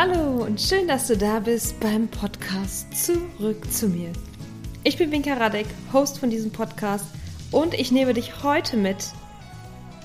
Hallo 0.00 0.44
und 0.44 0.60
schön, 0.60 0.86
dass 0.86 1.08
du 1.08 1.16
da 1.16 1.40
bist 1.40 1.80
beim 1.80 2.06
Podcast 2.06 2.86
Zurück 2.94 3.68
zu 3.72 3.88
mir. 3.88 4.12
Ich 4.84 4.96
bin 4.96 5.10
Winka 5.10 5.34
Radek, 5.34 5.66
Host 5.92 6.20
von 6.20 6.30
diesem 6.30 6.52
Podcast 6.52 7.04
und 7.50 7.74
ich 7.74 7.90
nehme 7.90 8.14
dich 8.14 8.44
heute 8.44 8.76
mit 8.76 9.08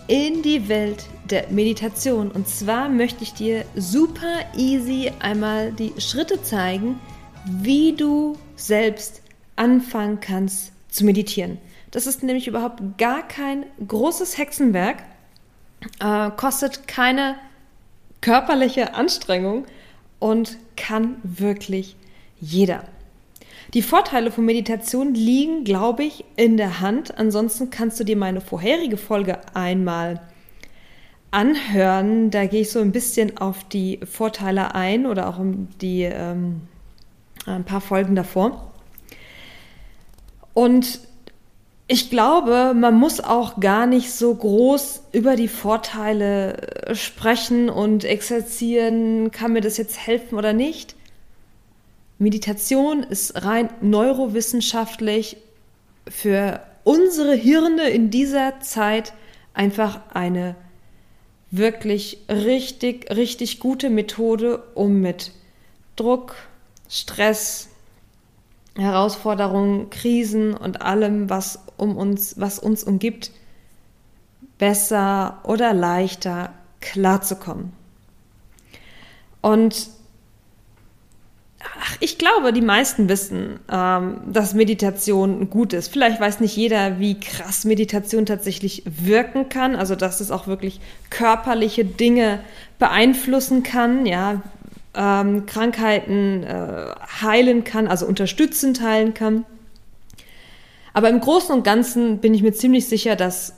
in 0.08 0.42
die 0.42 0.68
Welt 0.68 1.06
der 1.30 1.48
Meditation. 1.52 2.32
Und 2.32 2.48
zwar 2.48 2.90
möchte 2.90 3.22
ich 3.22 3.36
dir 3.36 3.66
super 3.76 4.40
easy 4.58 5.12
einmal 5.20 5.72
die 5.72 5.94
Schritte 6.00 6.42
zeigen, 6.42 7.00
wie 7.46 7.94
du 7.96 8.36
selbst 8.56 9.22
anfangen 9.58 10.20
kannst 10.20 10.72
zu 10.90 11.06
meditieren. 11.06 11.60
Das 11.92 12.08
ist 12.08 12.24
nämlich 12.24 12.48
überhaupt 12.48 12.98
gar 12.98 13.28
kein 13.28 13.68
großes 13.88 14.40
Hexenwerk, 14.40 15.04
äh, 16.00 16.32
kostet 16.32 16.88
keine 16.88 17.36
körperliche 18.22 18.96
Anstrengung 18.96 19.66
und 20.24 20.58
kann 20.78 21.18
wirklich 21.24 21.98
jeder. 22.40 22.86
Die 23.74 23.82
Vorteile 23.82 24.32
von 24.32 24.46
Meditation 24.46 25.14
liegen, 25.14 25.66
glaube 25.66 26.06
ich, 26.06 26.24
in 26.38 26.56
der 26.56 26.80
Hand. 26.80 27.18
Ansonsten 27.18 27.70
kannst 27.70 28.00
du 28.00 28.06
dir 28.06 28.16
meine 28.16 28.40
vorherige 28.40 28.96
Folge 28.96 29.42
einmal 29.54 30.22
anhören. 31.32 32.32
Da 32.32 32.46
gehe 32.46 32.62
ich 32.62 32.72
so 32.72 32.80
ein 32.80 32.94
bisschen 32.94 33.36
auf 33.38 33.66
die 33.66 34.00
Vorteile 34.10 34.74
ein 34.74 35.06
oder 35.08 35.28
auch 35.28 35.40
um 35.40 35.68
die 35.82 36.04
ähm, 36.04 36.62
ein 37.46 37.66
paar 37.66 37.82
Folgen 37.82 38.16
davor. 38.16 38.72
Und 40.54 41.02
ich 41.88 42.10
glaube, 42.10 42.74
man 42.74 42.96
muss 42.96 43.20
auch 43.20 43.60
gar 43.60 43.86
nicht 43.86 44.12
so 44.12 44.34
groß 44.34 45.04
über 45.12 45.36
die 45.36 45.50
Vorteile 45.50 46.58
äh, 46.58 46.96
sprechen 46.96 47.70
und 47.70 48.06
exerzieren, 48.06 49.32
kann 49.32 49.54
mir 49.54 49.62
das 49.62 49.78
jetzt 49.78 50.00
helfen 50.00 50.38
oder 50.38 50.54
nicht. 50.54 50.96
Meditation 52.20 53.04
ist 53.04 53.44
rein 53.44 53.70
neurowissenschaftlich 53.82 55.38
für 56.08 56.62
unsere 56.84 57.36
Hirne 57.36 57.90
in 57.90 58.10
dieser 58.10 58.62
Zeit 58.62 59.14
einfach 59.54 60.00
eine 60.14 60.56
wirklich 61.52 62.20
richtig, 62.30 63.12
richtig 63.12 63.60
gute 63.60 63.90
Methode, 63.90 64.64
um 64.74 65.02
mit 65.02 65.32
Druck, 65.96 66.36
Stress, 66.90 67.70
Herausforderungen, 68.76 69.90
Krisen 69.90 70.54
und 70.54 70.82
allem, 70.82 71.30
was 71.30 71.60
um 71.78 71.96
uns, 71.96 72.40
was 72.40 72.60
uns 72.60 72.84
umgibt, 72.84 73.32
besser 74.58 75.40
oder 75.44 75.74
leichter 75.74 76.52
klarzukommen. 76.82 77.74
Und 79.42 79.90
ach, 81.60 81.98
ich 82.00 82.18
glaube, 82.18 82.54
die 82.54 82.62
meisten 82.62 83.10
wissen, 83.10 83.60
ähm, 83.72 84.22
dass 84.28 84.54
Meditation 84.54 85.50
gut 85.50 85.74
ist. 85.74 85.90
Vielleicht 85.90 86.20
weiß 86.20 86.40
nicht 86.40 86.56
jeder, 86.56 87.00
wie 87.00 87.20
krass 87.20 87.66
Meditation 87.66 88.26
tatsächlich 88.26 88.84
wirken 88.86 89.50
kann, 89.50 89.76
also 89.76 89.96
dass 89.96 90.20
es 90.20 90.32
auch 90.32 90.48
wirklich 90.48 90.80
körperliche 91.10 91.86
Dinge 91.86 92.40
beeinflussen 92.80 93.64
kann, 93.64 94.06
ja, 94.06 94.42
ähm, 94.96 95.46
Krankheiten 95.46 96.44
äh, 96.44 96.94
heilen 97.22 97.64
kann, 97.64 97.88
also 97.88 98.06
unterstützend 98.06 98.82
heilen 98.82 99.14
kann. 99.14 99.46
Aber 100.94 101.10
im 101.10 101.20
Großen 101.20 101.54
und 101.54 101.64
Ganzen 101.64 102.20
bin 102.20 102.34
ich 102.34 102.44
mir 102.44 102.54
ziemlich 102.54 102.88
sicher, 102.88 103.16
dass 103.16 103.56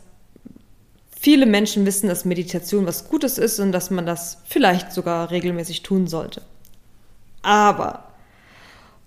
viele 1.19 1.45
Menschen 1.45 1.85
wissen, 1.85 2.07
dass 2.07 2.23
Meditation 2.23 2.85
was 2.85 3.09
Gutes 3.09 3.37
ist 3.37 3.59
und 3.59 3.71
dass 3.71 3.91
man 3.91 4.05
das 4.05 4.37
vielleicht 4.45 4.93
sogar 4.93 5.31
regelmäßig 5.31 5.83
tun 5.83 6.07
sollte. 6.07 6.41
Aber, 7.41 8.05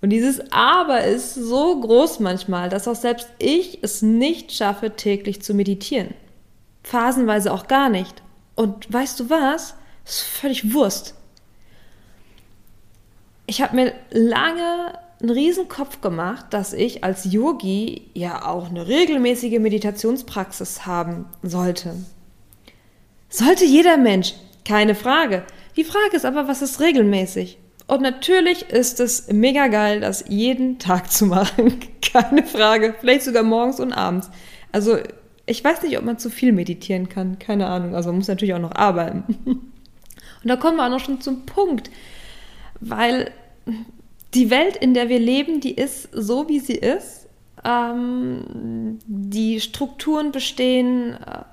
und 0.01 0.11
dieses 0.11 0.39
Aber 0.51 1.03
ist 1.03 1.33
so 1.33 1.79
groß 1.79 2.19
manchmal, 2.19 2.69
dass 2.69 2.87
auch 2.87 2.95
selbst 2.95 3.29
ich 3.39 3.79
es 3.81 4.01
nicht 4.01 4.51
schaffe, 4.51 4.95
täglich 4.95 5.41
zu 5.41 5.53
meditieren. 5.53 6.13
Phasenweise 6.83 7.51
auch 7.51 7.67
gar 7.67 7.89
nicht. 7.89 8.21
Und 8.55 8.91
weißt 8.93 9.19
du 9.19 9.29
was? 9.29 9.75
Das 10.05 10.15
ist 10.15 10.21
völlig 10.21 10.73
Wurst 10.73 11.15
ich 13.49 13.63
habe 13.63 13.75
mir 13.75 13.93
lange 14.11 14.93
einen 15.19 15.31
riesen 15.31 15.67
Kopf 15.67 16.01
gemacht, 16.01 16.45
dass 16.51 16.71
ich 16.71 17.03
als 17.03 17.25
Yogi 17.31 18.11
ja 18.13 18.45
auch 18.45 18.69
eine 18.69 18.87
regelmäßige 18.87 19.59
Meditationspraxis 19.59 20.85
haben 20.85 21.25
sollte. 21.41 21.95
Sollte 23.27 23.65
jeder 23.65 23.97
Mensch, 23.97 24.35
keine 24.65 24.93
Frage. 24.93 25.43
Die 25.75 25.83
Frage 25.83 26.15
ist 26.15 26.25
aber, 26.25 26.47
was 26.47 26.61
ist 26.61 26.79
regelmäßig? 26.79 27.57
Und 27.87 28.01
natürlich 28.01 28.69
ist 28.69 28.99
es 28.99 29.31
mega 29.31 29.67
geil, 29.67 29.99
das 29.99 30.25
jeden 30.27 30.77
Tag 30.77 31.11
zu 31.11 31.25
machen. 31.25 31.79
Keine 32.13 32.43
Frage. 32.43 32.93
Vielleicht 32.99 33.23
sogar 33.23 33.41
morgens 33.41 33.79
und 33.79 33.93
abends. 33.93 34.29
Also, 34.71 34.97
ich 35.47 35.63
weiß 35.63 35.81
nicht, 35.81 35.97
ob 35.97 36.05
man 36.05 36.19
zu 36.19 36.29
viel 36.29 36.51
meditieren 36.51 37.09
kann. 37.09 37.39
Keine 37.39 37.65
Ahnung. 37.65 37.95
Also, 37.95 38.09
man 38.09 38.19
muss 38.19 38.27
natürlich 38.27 38.53
auch 38.53 38.59
noch 38.59 38.75
arbeiten. 38.75 39.23
Und 39.45 40.47
da 40.47 40.55
kommen 40.55 40.77
wir 40.77 40.85
auch 40.85 40.89
noch 40.89 40.99
schon 41.03 41.19
zum 41.19 41.45
Punkt. 41.47 41.89
Weil 42.79 43.31
die 44.33 44.49
Welt, 44.49 44.75
in 44.75 44.93
der 44.93 45.09
wir 45.09 45.19
leben, 45.19 45.59
die 45.59 45.73
ist 45.73 46.09
so, 46.13 46.47
wie 46.47 46.59
sie 46.59 46.75
ist. 46.75 47.27
Ähm, 47.63 48.99
die 49.05 49.59
Strukturen 49.59 50.31
bestehen, 50.31 51.13
äh, 51.13 51.43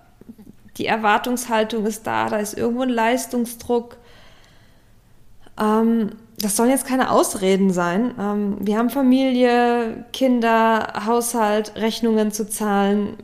die 0.76 0.86
Erwartungshaltung 0.86 1.86
ist 1.86 2.06
da, 2.06 2.28
da 2.28 2.36
ist 2.36 2.56
irgendwo 2.56 2.82
ein 2.82 2.91
Leistungsdruck. 2.91 3.97
Ähm, 5.59 6.10
das 6.38 6.54
sollen 6.54 6.70
jetzt 6.70 6.86
keine 6.86 7.10
Ausreden 7.10 7.72
sein. 7.72 8.15
Ähm, 8.20 8.59
wir 8.60 8.76
haben 8.76 8.91
Familie, 8.91 10.04
Kinder, 10.12 11.04
Haushalt, 11.06 11.75
Rechnungen 11.76 12.31
zu 12.31 12.48
zahlen. 12.48 13.16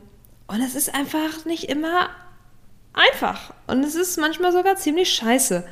Und 0.47 0.61
es 0.61 0.75
ist 0.75 0.93
einfach 0.93 1.45
nicht 1.45 1.65
immer 1.65 2.09
einfach. 2.93 3.53
Und 3.67 3.83
es 3.83 3.95
ist 3.95 4.19
manchmal 4.19 4.51
sogar 4.51 4.75
ziemlich 4.75 5.13
scheiße. 5.13 5.63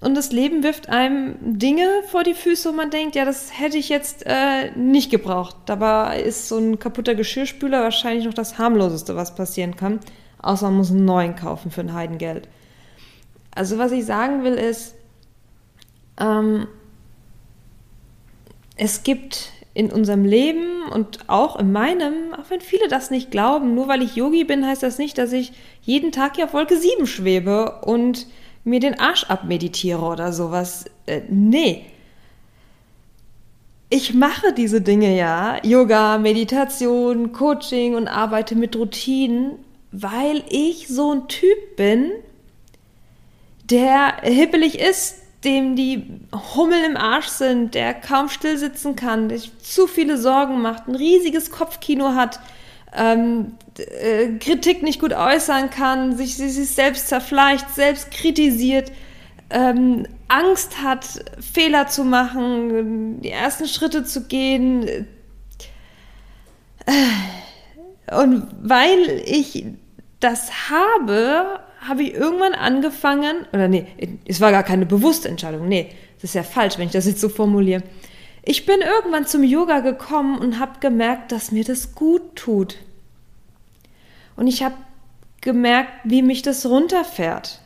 Und 0.00 0.14
das 0.16 0.30
Leben 0.30 0.62
wirft 0.62 0.88
einem 0.88 1.36
Dinge 1.40 1.88
vor 2.06 2.22
die 2.22 2.34
Füße, 2.34 2.68
wo 2.68 2.72
man 2.72 2.90
denkt, 2.90 3.16
ja, 3.16 3.24
das 3.24 3.58
hätte 3.58 3.78
ich 3.78 3.88
jetzt 3.88 4.24
äh, 4.26 4.70
nicht 4.76 5.10
gebraucht. 5.10 5.56
Dabei 5.66 6.22
ist 6.22 6.48
so 6.48 6.56
ein 6.58 6.78
kaputter 6.78 7.16
Geschirrspüler 7.16 7.82
wahrscheinlich 7.82 8.24
noch 8.24 8.34
das 8.34 8.58
harmloseste, 8.58 9.16
was 9.16 9.34
passieren 9.34 9.74
kann. 9.74 9.98
Außer 10.40 10.66
man 10.66 10.76
muss 10.76 10.92
einen 10.92 11.04
neuen 11.04 11.34
kaufen 11.34 11.72
für 11.72 11.80
ein 11.80 11.94
Heidengeld. 11.94 12.48
Also 13.52 13.78
was 13.78 13.90
ich 13.90 14.04
sagen 14.04 14.44
will 14.44 14.54
ist, 14.54 14.94
ähm, 16.20 16.68
es 18.76 19.02
gibt 19.02 19.50
in 19.74 19.90
unserem 19.90 20.24
Leben 20.24 20.84
und 20.92 21.28
auch 21.28 21.56
in 21.58 21.72
meinem, 21.72 22.34
auch 22.34 22.50
wenn 22.50 22.60
viele 22.60 22.86
das 22.86 23.10
nicht 23.10 23.32
glauben, 23.32 23.74
nur 23.74 23.88
weil 23.88 24.02
ich 24.02 24.14
Yogi 24.14 24.44
bin, 24.44 24.64
heißt 24.64 24.82
das 24.82 24.98
nicht, 24.98 25.18
dass 25.18 25.32
ich 25.32 25.52
jeden 25.82 26.12
Tag 26.12 26.36
hier 26.36 26.44
auf 26.44 26.52
Wolke 26.52 26.76
7 26.76 27.06
schwebe 27.06 27.80
und 27.84 28.28
mir 28.64 28.80
den 28.80 28.98
Arsch 28.98 29.24
abmeditiere 29.24 30.02
oder 30.02 30.32
sowas. 30.32 30.84
Äh, 31.06 31.22
nee. 31.28 31.86
Ich 33.90 34.12
mache 34.12 34.52
diese 34.52 34.82
Dinge 34.82 35.16
ja, 35.16 35.56
Yoga, 35.64 36.18
Meditation, 36.18 37.32
Coaching 37.32 37.94
und 37.94 38.06
arbeite 38.06 38.54
mit 38.54 38.76
Routinen, 38.76 39.52
weil 39.92 40.44
ich 40.50 40.88
so 40.88 41.14
ein 41.14 41.28
Typ 41.28 41.76
bin, 41.76 42.12
der 43.70 44.16
hippelig 44.22 44.78
ist, 44.78 45.22
dem 45.44 45.76
die 45.76 46.02
Hummel 46.54 46.84
im 46.84 46.96
Arsch 46.96 47.28
sind, 47.28 47.74
der 47.74 47.94
kaum 47.94 48.28
still 48.28 48.58
sitzen 48.58 48.96
kann, 48.96 49.28
der 49.28 49.38
zu 49.62 49.86
viele 49.86 50.18
Sorgen 50.18 50.60
macht, 50.60 50.88
ein 50.88 50.94
riesiges 50.94 51.50
Kopfkino 51.50 52.14
hat, 52.14 52.40
ähm, 52.96 53.52
äh, 53.78 54.38
Kritik 54.38 54.82
nicht 54.82 55.00
gut 55.00 55.12
äußern 55.12 55.70
kann, 55.70 56.16
sich, 56.16 56.36
sich 56.36 56.70
selbst 56.70 57.08
zerfleischt, 57.08 57.66
selbst 57.74 58.10
kritisiert, 58.10 58.92
ähm, 59.50 60.06
Angst 60.28 60.82
hat, 60.82 61.06
Fehler 61.40 61.86
zu 61.86 62.04
machen, 62.04 63.20
die 63.22 63.30
ersten 63.30 63.66
Schritte 63.66 64.04
zu 64.04 64.24
gehen. 64.24 64.86
Äh, 64.86 65.04
und 68.14 68.46
weil 68.62 69.22
ich 69.24 69.66
das 70.20 70.70
habe, 70.70 71.60
habe 71.80 72.02
ich 72.02 72.14
irgendwann 72.14 72.54
angefangen, 72.54 73.46
oder 73.52 73.68
nee, 73.68 73.86
es 74.26 74.40
war 74.40 74.50
gar 74.50 74.62
keine 74.62 74.86
bewusste 74.86 75.28
Entscheidung, 75.28 75.68
nee, 75.68 75.90
das 76.16 76.30
ist 76.30 76.34
ja 76.34 76.42
falsch, 76.42 76.78
wenn 76.78 76.86
ich 76.86 76.92
das 76.92 77.06
jetzt 77.06 77.20
so 77.20 77.28
formuliere. 77.28 77.82
Ich 78.50 78.64
bin 78.64 78.80
irgendwann 78.80 79.26
zum 79.26 79.44
Yoga 79.44 79.80
gekommen 79.80 80.38
und 80.38 80.58
habe 80.58 80.80
gemerkt, 80.80 81.32
dass 81.32 81.52
mir 81.52 81.64
das 81.64 81.94
gut 81.94 82.34
tut. 82.34 82.76
Und 84.36 84.46
ich 84.46 84.62
habe 84.62 84.74
gemerkt, 85.42 85.90
wie 86.04 86.22
mich 86.22 86.40
das 86.40 86.64
runterfährt. 86.64 87.60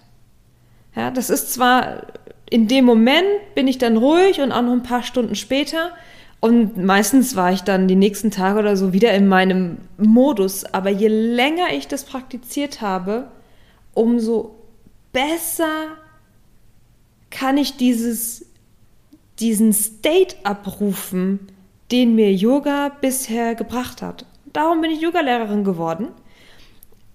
Ja, 0.97 1.13
das 1.13 1.31
ist 1.31 1.53
zwar 1.53 2.09
in 2.51 2.67
dem 2.67 2.85
Moment 2.85 3.29
bin 3.55 3.69
ich 3.69 3.79
dann 3.79 3.97
ruhig 3.97 4.41
und 4.41 4.51
auch 4.51 4.63
noch 4.63 4.73
ein 4.73 4.83
paar 4.83 5.05
Stunden 5.05 5.37
später. 5.37 5.93
Und 6.41 6.77
meistens 6.77 7.37
war 7.37 7.53
ich 7.53 7.61
dann 7.61 7.87
die 7.87 7.95
nächsten 7.95 8.33
Tage 8.33 8.59
oder 8.59 8.77
so 8.77 8.93
wieder 8.93 9.15
in 9.15 9.29
meinem 9.29 9.79
Modus. 9.99 10.65
Aber 10.65 10.91
je 10.91 11.07
länger 11.07 11.73
ich 11.75 11.87
das 11.87 12.03
praktiziert 12.03 12.81
habe, 12.81 13.29
umso 13.95 14.57
besser 15.13 15.97
kann 17.31 17.57
ich 17.57 17.77
dieses 17.77 18.47
diesen 19.41 19.73
State 19.73 20.37
abrufen, 20.45 21.49
den 21.91 22.15
mir 22.15 22.33
Yoga 22.33 22.91
bisher 23.01 23.55
gebracht 23.55 24.03
hat. 24.03 24.27
Darum 24.53 24.81
bin 24.81 24.91
ich 24.91 25.01
Yogalehrerin 25.01 25.65
geworden. 25.65 26.09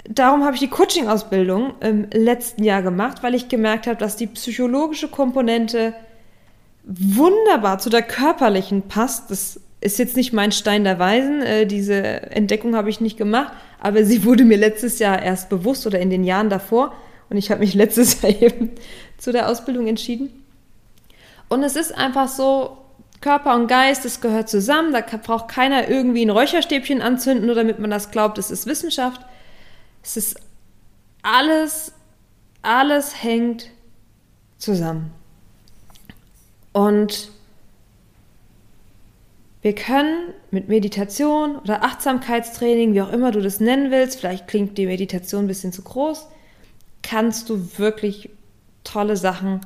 Darum 0.09 0.43
habe 0.43 0.55
ich 0.55 0.61
die 0.61 0.69
Coaching-Ausbildung 0.69 1.73
im 1.81 2.07
letzten 2.11 2.63
Jahr 2.63 2.81
gemacht, 2.81 3.23
weil 3.23 3.35
ich 3.35 3.49
gemerkt 3.49 3.87
habe, 3.87 3.97
dass 3.97 4.15
die 4.15 4.27
psychologische 4.27 5.09
Komponente 5.09 5.93
wunderbar 6.83 7.79
zu 7.79 7.89
der 7.89 8.01
körperlichen 8.03 8.83
passt. 8.83 9.29
Das 9.29 9.59
ist 9.81 9.99
jetzt 9.99 10.15
nicht 10.15 10.31
mein 10.31 10.51
Stein 10.51 10.85
der 10.85 10.97
Weisen. 10.97 11.41
Äh, 11.41 11.67
diese 11.67 12.01
Entdeckung 12.31 12.75
habe 12.75 12.89
ich 12.89 13.01
nicht 13.01 13.17
gemacht, 13.17 13.51
aber 13.79 14.05
sie 14.05 14.23
wurde 14.23 14.45
mir 14.45 14.57
letztes 14.57 14.99
Jahr 14.99 15.21
erst 15.21 15.49
bewusst 15.49 15.85
oder 15.85 15.99
in 15.99 16.09
den 16.09 16.23
Jahren 16.23 16.49
davor. 16.49 16.93
Und 17.29 17.37
ich 17.37 17.51
habe 17.51 17.59
mich 17.59 17.73
letztes 17.73 18.21
Jahr 18.21 18.41
eben 18.41 18.71
zu 19.17 19.31
der 19.33 19.49
Ausbildung 19.49 19.87
entschieden. 19.87 20.29
Und 21.49 21.63
es 21.63 21.75
ist 21.75 21.95
einfach 21.95 22.27
so, 22.27 22.77
Körper 23.21 23.55
und 23.55 23.67
Geist, 23.67 24.05
das 24.05 24.21
gehört 24.21 24.49
zusammen. 24.49 24.93
Da 24.93 25.01
braucht 25.01 25.47
keiner 25.47 25.89
irgendwie 25.89 26.25
ein 26.25 26.29
Räucherstäbchen 26.29 27.01
anzünden, 27.01 27.45
nur 27.45 27.55
damit 27.55 27.79
man 27.79 27.89
das 27.89 28.11
glaubt, 28.11 28.37
es 28.37 28.51
ist 28.51 28.67
Wissenschaft. 28.67 29.21
Es 30.03 30.17
ist 30.17 30.39
alles, 31.23 31.93
alles 32.61 33.23
hängt 33.23 33.71
zusammen. 34.57 35.11
Und 36.73 37.31
wir 39.61 39.73
können 39.73 40.33
mit 40.51 40.69
Meditation 40.69 41.57
oder 41.57 41.83
Achtsamkeitstraining, 41.83 42.93
wie 42.93 43.01
auch 43.01 43.11
immer 43.11 43.31
du 43.31 43.41
das 43.41 43.59
nennen 43.59 43.91
willst, 43.91 44.19
vielleicht 44.19 44.47
klingt 44.47 44.77
die 44.77 44.85
Meditation 44.85 45.45
ein 45.45 45.47
bisschen 45.47 45.73
zu 45.73 45.81
groß, 45.81 46.27
kannst 47.01 47.49
du 47.49 47.77
wirklich 47.77 48.29
tolle 48.83 49.17
Sachen 49.17 49.61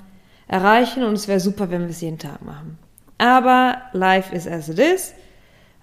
erreichen 0.51 1.03
und 1.03 1.13
es 1.13 1.27
wäre 1.27 1.39
super, 1.39 1.71
wenn 1.71 1.83
wir 1.83 1.89
es 1.89 2.01
jeden 2.01 2.19
Tag 2.19 2.43
machen. 2.43 2.77
Aber 3.17 3.81
life 3.93 4.35
is 4.35 4.45
as 4.45 4.69
it 4.69 4.77
is. 4.77 5.13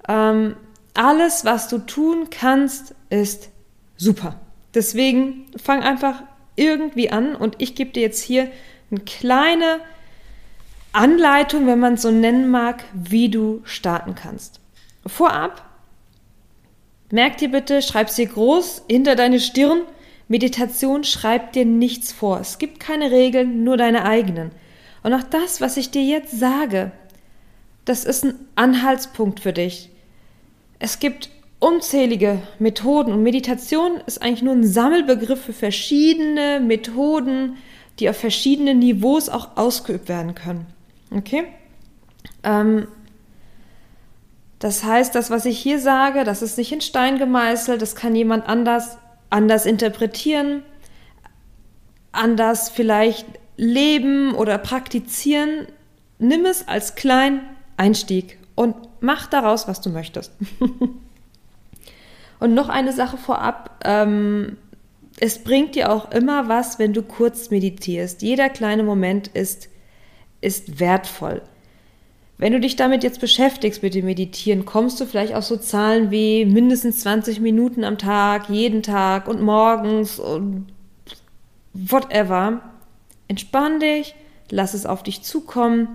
Ähm, 0.06 0.56
alles, 0.94 1.44
was 1.44 1.69
du 1.69 1.79
tun 1.79 2.29
kannst, 2.31 2.94
ist 3.09 3.49
super. 3.97 4.37
Deswegen 4.75 5.47
fang 5.56 5.82
einfach 5.82 6.23
irgendwie 6.55 7.11
an 7.11 7.35
und 7.35 7.56
ich 7.59 7.75
gebe 7.75 7.93
dir 7.93 8.03
jetzt 8.03 8.23
hier 8.23 8.50
eine 8.91 9.00
kleine 9.00 9.81
Anleitung, 10.93 11.67
wenn 11.67 11.79
man 11.79 11.94
es 11.94 12.03
so 12.03 12.11
nennen 12.11 12.50
mag, 12.50 12.85
wie 12.93 13.31
du 13.31 13.62
starten 13.64 14.14
kannst. 14.14 14.61
Vorab, 15.06 15.62
merk 17.11 17.38
dir 17.38 17.50
bitte, 17.50 17.81
schreib 17.81 18.11
sie 18.11 18.26
groß 18.26 18.82
hinter 18.91 19.17
deine 19.17 19.41
Stirn. 19.41 19.82
Meditation 20.28 21.04
schreibt 21.04 21.56
dir 21.56 21.64
nichts 21.64 22.12
vor. 22.12 22.38
Es 22.40 22.58
gibt 22.58 22.80
keine 22.80 23.10
Regeln, 23.10 23.64
nur 23.64 23.76
deine 23.76 24.04
eigenen. 24.04 24.50
Und 25.02 25.14
auch 25.14 25.22
das, 25.22 25.60
was 25.60 25.76
ich 25.76 25.90
dir 25.90 26.02
jetzt 26.02 26.38
sage, 26.38 26.92
das 27.84 28.04
ist 28.04 28.25
ein 28.25 28.34
Anhaltspunkt 28.54 29.40
für 29.40 29.54
dich. 29.54 29.90
Es 30.78 30.98
gibt 30.98 31.30
unzählige 31.58 32.40
Methoden 32.58 33.12
und 33.12 33.22
Meditation 33.22 34.00
ist 34.06 34.22
eigentlich 34.22 34.42
nur 34.42 34.54
ein 34.54 34.66
Sammelbegriff 34.66 35.42
für 35.42 35.52
verschiedene 35.52 36.60
Methoden, 36.60 37.56
die 37.98 38.08
auf 38.08 38.16
verschiedenen 38.16 38.78
Niveaus 38.78 39.28
auch 39.28 39.56
ausgeübt 39.56 40.08
werden 40.08 40.34
können. 40.34 40.66
Okay? 41.10 41.44
Ähm, 42.44 42.86
das 44.58 44.84
heißt, 44.84 45.14
das, 45.14 45.30
was 45.30 45.46
ich 45.46 45.58
hier 45.58 45.78
sage, 45.80 46.25
das 46.25 46.42
ist 46.42 46.58
nicht 46.58 46.72
in 46.72 46.80
Stein 46.80 47.19
gemeißelt, 47.19 47.80
das 47.80 47.96
kann 47.96 48.14
jemand 48.14 48.46
anders, 48.46 48.98
anders 49.30 49.66
interpretieren, 49.66 50.62
anders 52.12 52.70
vielleicht 52.70 53.26
leben 53.56 54.34
oder 54.34 54.58
praktizieren. 54.58 55.66
Nimm 56.19 56.46
es 56.46 56.66
als 56.66 56.94
kleinen 56.94 57.42
Einstieg 57.76 58.38
und 58.54 58.75
mach 59.00 59.26
daraus, 59.26 59.69
was 59.69 59.80
du 59.80 59.90
möchtest. 59.90 60.32
und 62.40 62.54
noch 62.54 62.69
eine 62.69 62.92
Sache 62.92 63.16
vorab. 63.16 63.82
Ähm, 63.84 64.56
es 65.20 65.42
bringt 65.42 65.75
dir 65.75 65.92
auch 65.92 66.10
immer 66.12 66.48
was, 66.48 66.78
wenn 66.78 66.92
du 66.92 67.02
kurz 67.02 67.50
meditierst. 67.50 68.22
Jeder 68.22 68.48
kleine 68.48 68.82
Moment 68.82 69.28
ist 69.28 69.69
ist 70.40 70.80
wertvoll. 70.80 71.42
Wenn 72.40 72.52
du 72.52 72.61
dich 72.61 72.76
damit 72.76 73.02
jetzt 73.02 73.20
beschäftigst 73.20 73.82
mit 73.82 73.94
dem 73.94 74.05
Meditieren, 74.05 74.64
kommst 74.64 75.00
du 75.00 75.06
vielleicht 75.06 75.35
auf 75.35 75.43
so 75.43 75.56
Zahlen 75.56 76.12
wie 76.12 76.44
mindestens 76.44 77.00
20 77.00 77.40
Minuten 77.40 77.82
am 77.82 77.99
Tag, 77.99 78.49
jeden 78.49 78.85
Tag 78.85 79.26
und 79.26 79.43
morgens 79.43 80.20
und 80.20 80.67
whatever. 81.73 82.61
Entspann 83.26 83.81
dich, 83.81 84.14
lass 84.50 84.75
es 84.75 84.87
auf 84.87 85.02
dich 85.02 85.23
zukommen, 85.23 85.88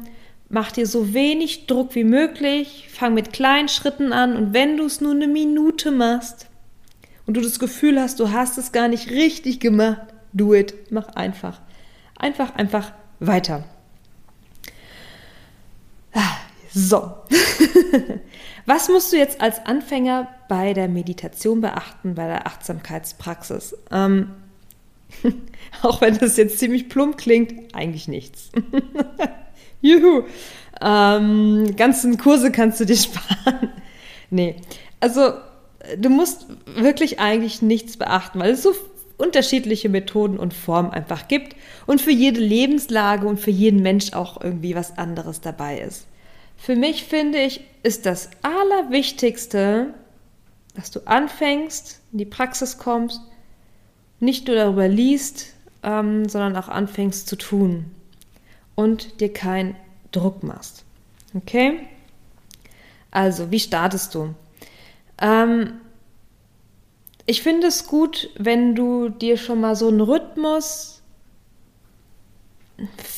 mach 0.49 0.71
dir 0.73 0.85
so 0.85 1.13
wenig 1.13 1.65
Druck 1.65 1.95
wie 1.95 2.03
möglich, 2.03 2.89
fang 2.91 3.13
mit 3.13 3.31
kleinen 3.31 3.69
Schritten 3.69 4.11
an 4.11 4.35
und 4.35 4.53
wenn 4.53 4.75
du 4.75 4.85
es 4.85 4.99
nur 4.99 5.13
eine 5.13 5.29
Minute 5.29 5.91
machst 5.91 6.47
und 7.25 7.37
du 7.37 7.41
das 7.41 7.57
Gefühl 7.57 8.01
hast, 8.01 8.19
du 8.19 8.33
hast 8.33 8.57
es 8.57 8.73
gar 8.73 8.89
nicht 8.89 9.09
richtig 9.09 9.61
gemacht, 9.61 10.01
do 10.33 10.53
it, 10.53 10.91
mach 10.91 11.07
einfach. 11.15 11.61
Einfach, 12.17 12.53
einfach 12.55 12.91
weiter. 13.21 13.63
So. 16.73 17.11
Was 18.65 18.89
musst 18.89 19.11
du 19.11 19.17
jetzt 19.17 19.41
als 19.41 19.65
Anfänger 19.65 20.27
bei 20.47 20.73
der 20.73 20.87
Meditation 20.87 21.61
beachten, 21.61 22.15
bei 22.15 22.27
der 22.27 22.47
Achtsamkeitspraxis? 22.47 23.75
Ähm, 23.91 24.31
auch 25.81 26.01
wenn 26.01 26.17
das 26.17 26.37
jetzt 26.37 26.59
ziemlich 26.59 26.89
plump 26.89 27.17
klingt, 27.17 27.75
eigentlich 27.75 28.07
nichts. 28.07 28.49
Juhu. 29.81 30.23
Ähm, 30.81 31.75
ganzen 31.75 32.17
Kurse 32.17 32.51
kannst 32.51 32.79
du 32.79 32.85
dir 32.85 32.95
sparen. 32.97 33.69
nee. 34.29 34.55
Also, 34.99 35.33
du 35.97 36.09
musst 36.09 36.47
wirklich 36.65 37.19
eigentlich 37.19 37.61
nichts 37.61 37.97
beachten, 37.97 38.39
weil 38.39 38.51
es 38.51 38.63
so 38.63 38.73
unterschiedliche 39.17 39.89
Methoden 39.89 40.39
und 40.39 40.53
Formen 40.53 40.91
einfach 40.91 41.27
gibt 41.27 41.55
und 41.85 42.01
für 42.01 42.11
jede 42.11 42.39
Lebenslage 42.39 43.27
und 43.27 43.39
für 43.39 43.51
jeden 43.51 43.81
Mensch 43.81 44.13
auch 44.13 44.41
irgendwie 44.41 44.75
was 44.75 44.97
anderes 44.97 45.41
dabei 45.41 45.79
ist. 45.79 46.07
Für 46.63 46.77
mich 46.77 47.03
finde 47.03 47.39
ich, 47.39 47.59
ist 47.83 48.05
das 48.05 48.29
Allerwichtigste, 48.41 49.93
dass 50.75 50.91
du 50.91 51.01
anfängst, 51.05 51.99
in 52.13 52.19
die 52.19 52.25
Praxis 52.25 52.77
kommst, 52.77 53.19
nicht 54.21 54.47
nur 54.47 54.55
darüber 54.55 54.87
liest, 54.87 55.47
ähm, 55.83 56.29
sondern 56.29 56.55
auch 56.55 56.69
anfängst 56.69 57.27
zu 57.27 57.35
tun 57.35 57.91
und 58.75 59.19
dir 59.19 59.33
keinen 59.33 59.75
Druck 60.13 60.41
machst. 60.41 60.85
Okay? 61.33 61.81
Also, 63.11 63.51
wie 63.51 63.59
startest 63.59 64.15
du? 64.15 64.33
Ähm, 65.21 65.81
ich 67.25 67.43
finde 67.43 67.67
es 67.67 67.87
gut, 67.87 68.29
wenn 68.37 68.73
du 68.73 69.09
dir 69.09 69.35
schon 69.35 69.59
mal 69.59 69.75
so 69.75 69.89
einen 69.89 69.99
Rhythmus 69.99 70.92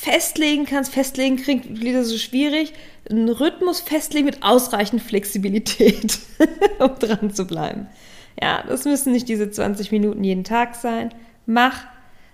festlegen 0.05 0.65
kannst. 0.65 0.93
Festlegen 0.93 1.37
klingt 1.37 1.81
wieder 1.81 2.03
so 2.05 2.17
schwierig. 2.17 2.73
Einen 3.09 3.29
Rhythmus 3.29 3.81
festlegen 3.81 4.25
mit 4.25 4.43
ausreichend 4.43 5.01
Flexibilität, 5.01 6.19
um 6.79 6.97
dran 6.99 7.33
zu 7.33 7.45
bleiben. 7.45 7.87
Ja, 8.41 8.63
das 8.67 8.85
müssen 8.85 9.11
nicht 9.11 9.27
diese 9.27 9.49
20 9.49 9.91
Minuten 9.91 10.23
jeden 10.23 10.43
Tag 10.43 10.75
sein. 10.75 11.13
Mach, 11.45 11.85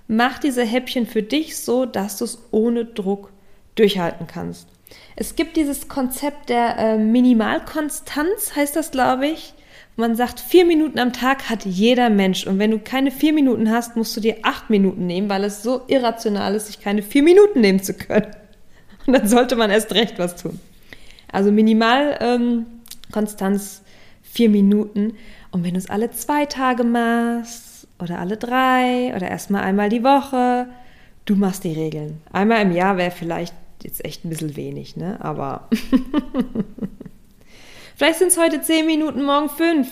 mach 0.07 0.39
diese 0.39 0.63
Häppchen 0.63 1.07
für 1.07 1.23
dich 1.23 1.57
so, 1.57 1.85
dass 1.85 2.17
du 2.17 2.25
es 2.25 2.39
ohne 2.51 2.85
Druck 2.85 3.31
durchhalten 3.75 4.27
kannst. 4.27 4.67
Es 5.15 5.35
gibt 5.35 5.55
dieses 5.55 5.87
Konzept 5.87 6.49
der 6.49 6.77
äh, 6.77 6.97
Minimalkonstanz, 6.97 8.55
heißt 8.55 8.75
das, 8.75 8.91
glaube 8.91 9.27
ich. 9.27 9.53
Man 9.97 10.15
sagt, 10.15 10.39
vier 10.39 10.65
Minuten 10.65 10.99
am 10.99 11.13
Tag 11.13 11.49
hat 11.49 11.65
jeder 11.65 12.09
Mensch. 12.09 12.47
Und 12.47 12.59
wenn 12.59 12.71
du 12.71 12.79
keine 12.79 13.11
vier 13.11 13.33
Minuten 13.33 13.69
hast, 13.69 13.95
musst 13.95 14.15
du 14.15 14.21
dir 14.21 14.37
acht 14.43 14.69
Minuten 14.69 15.05
nehmen, 15.05 15.29
weil 15.29 15.43
es 15.43 15.63
so 15.63 15.81
irrational 15.87 16.55
ist, 16.55 16.67
sich 16.67 16.79
keine 16.79 17.01
vier 17.01 17.23
Minuten 17.23 17.61
nehmen 17.61 17.81
zu 17.81 17.93
können. 17.93 18.27
Und 19.05 19.13
dann 19.13 19.27
sollte 19.27 19.55
man 19.55 19.69
erst 19.69 19.93
recht 19.93 20.17
was 20.17 20.35
tun. 20.41 20.59
Also 21.31 21.51
minimal 21.51 22.17
ähm, 22.21 22.65
Konstanz 23.11 23.81
vier 24.21 24.49
Minuten. 24.49 25.13
Und 25.51 25.63
wenn 25.63 25.73
du 25.73 25.79
es 25.79 25.89
alle 25.89 26.11
zwei 26.11 26.45
Tage 26.45 26.83
machst 26.83 27.87
oder 27.99 28.19
alle 28.19 28.37
drei 28.37 29.13
oder 29.15 29.29
erstmal 29.29 29.63
einmal 29.63 29.89
die 29.89 30.03
Woche, 30.03 30.67
du 31.25 31.35
machst 31.35 31.63
die 31.63 31.73
Regeln. 31.73 32.21
Einmal 32.31 32.61
im 32.61 32.71
Jahr 32.71 32.97
wäre 32.97 33.11
vielleicht 33.11 33.53
jetzt 33.83 34.03
echt 34.05 34.23
ein 34.23 34.29
bisschen 34.29 34.55
wenig, 34.55 34.95
ne? 34.95 35.17
Aber 35.19 35.67
Vielleicht 37.95 38.19
sind 38.19 38.29
es 38.29 38.37
heute 38.37 38.61
zehn 38.61 38.85
Minuten, 38.85 39.23
morgen 39.23 39.49
fünf. 39.49 39.89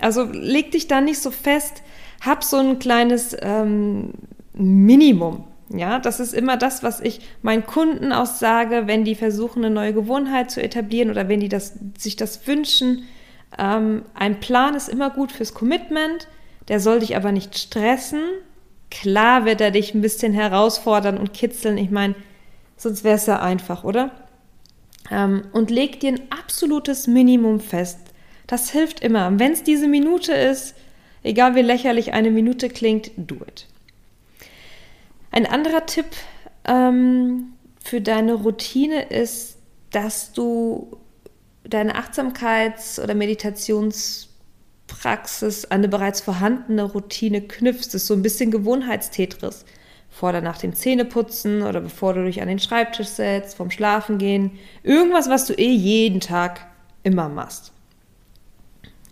Also 0.00 0.24
leg 0.24 0.72
dich 0.72 0.88
da 0.88 1.00
nicht 1.00 1.20
so 1.20 1.30
fest. 1.30 1.82
Hab 2.24 2.44
so 2.44 2.58
ein 2.58 2.78
kleines 2.78 3.36
ähm, 3.40 4.12
Minimum. 4.52 5.44
Ja, 5.72 6.00
das 6.00 6.18
ist 6.18 6.34
immer 6.34 6.56
das, 6.56 6.82
was 6.82 7.00
ich 7.00 7.20
meinen 7.42 7.64
Kunden 7.64 8.12
auch 8.12 8.26
sage, 8.26 8.86
wenn 8.86 9.04
die 9.04 9.14
versuchen, 9.14 9.64
eine 9.64 9.72
neue 9.72 9.94
Gewohnheit 9.94 10.50
zu 10.50 10.60
etablieren 10.60 11.10
oder 11.10 11.28
wenn 11.28 11.38
die 11.38 11.48
das, 11.48 11.74
sich 11.96 12.16
das 12.16 12.46
wünschen. 12.46 13.04
Ähm, 13.56 14.02
ein 14.14 14.40
Plan 14.40 14.74
ist 14.74 14.88
immer 14.88 15.10
gut 15.10 15.30
fürs 15.30 15.54
Commitment, 15.54 16.26
der 16.68 16.80
soll 16.80 17.00
dich 17.00 17.16
aber 17.16 17.30
nicht 17.30 17.56
stressen. 17.56 18.20
Klar 18.90 19.44
wird 19.44 19.60
er 19.60 19.70
dich 19.70 19.94
ein 19.94 20.00
bisschen 20.00 20.32
herausfordern 20.32 21.18
und 21.18 21.32
kitzeln. 21.32 21.78
Ich 21.78 21.90
meine, 21.90 22.16
sonst 22.76 23.04
wäre 23.04 23.16
es 23.16 23.26
ja 23.26 23.40
einfach, 23.40 23.84
oder? 23.84 24.10
Ähm, 25.10 25.42
und 25.52 25.70
leg 25.70 26.00
dir 26.00 26.12
ein 26.12 26.20
absolutes 26.30 27.06
Minimum 27.06 27.60
fest. 27.60 27.98
Das 28.46 28.70
hilft 28.70 29.00
immer. 29.00 29.38
Wenn 29.38 29.52
es 29.52 29.62
diese 29.62 29.86
Minute 29.86 30.32
ist, 30.32 30.74
egal 31.22 31.54
wie 31.54 31.62
lächerlich 31.62 32.12
eine 32.12 32.30
Minute 32.30 32.68
klingt, 32.68 33.12
do 33.16 33.36
it. 33.36 33.66
Ein 35.30 35.46
anderer 35.46 35.86
Tipp 35.86 36.06
ähm, 36.64 37.52
für 37.84 38.00
deine 38.00 38.34
Routine 38.34 39.04
ist, 39.04 39.56
dass 39.92 40.32
du 40.32 40.98
deine 41.64 41.96
Achtsamkeits- 41.96 43.00
oder 43.00 43.14
Meditationspraxis 43.14 45.66
an 45.66 45.78
eine 45.78 45.88
bereits 45.88 46.20
vorhandene 46.20 46.82
Routine 46.82 47.42
knüpfst. 47.42 47.88
Das 47.88 48.02
ist 48.02 48.08
so 48.08 48.14
ein 48.14 48.22
bisschen 48.22 48.50
Gewohnheitstetris. 48.50 49.64
Vor 50.10 50.30
oder 50.30 50.40
nach 50.40 50.58
dem 50.58 50.74
Zähneputzen 50.74 51.62
oder 51.62 51.80
bevor 51.80 52.14
du 52.14 52.24
dich 52.24 52.42
an 52.42 52.48
den 52.48 52.58
Schreibtisch 52.58 53.08
setzt, 53.08 53.56
vorm 53.56 53.70
Schlafengehen. 53.70 54.58
Irgendwas, 54.82 55.30
was 55.30 55.46
du 55.46 55.54
eh 55.54 55.72
jeden 55.72 56.20
Tag 56.20 56.66
immer 57.02 57.28
machst. 57.28 57.72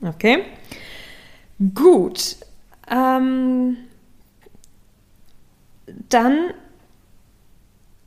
Okay? 0.02 0.44
Gut. 1.74 2.36
Ähm, 2.90 3.76
dann 6.08 6.52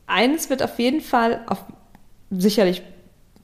eines 0.06 0.50
wird 0.50 0.62
auf 0.62 0.78
jeden 0.78 1.00
Fall 1.00 1.42
auf, 1.46 1.64
sicherlich 2.30 2.82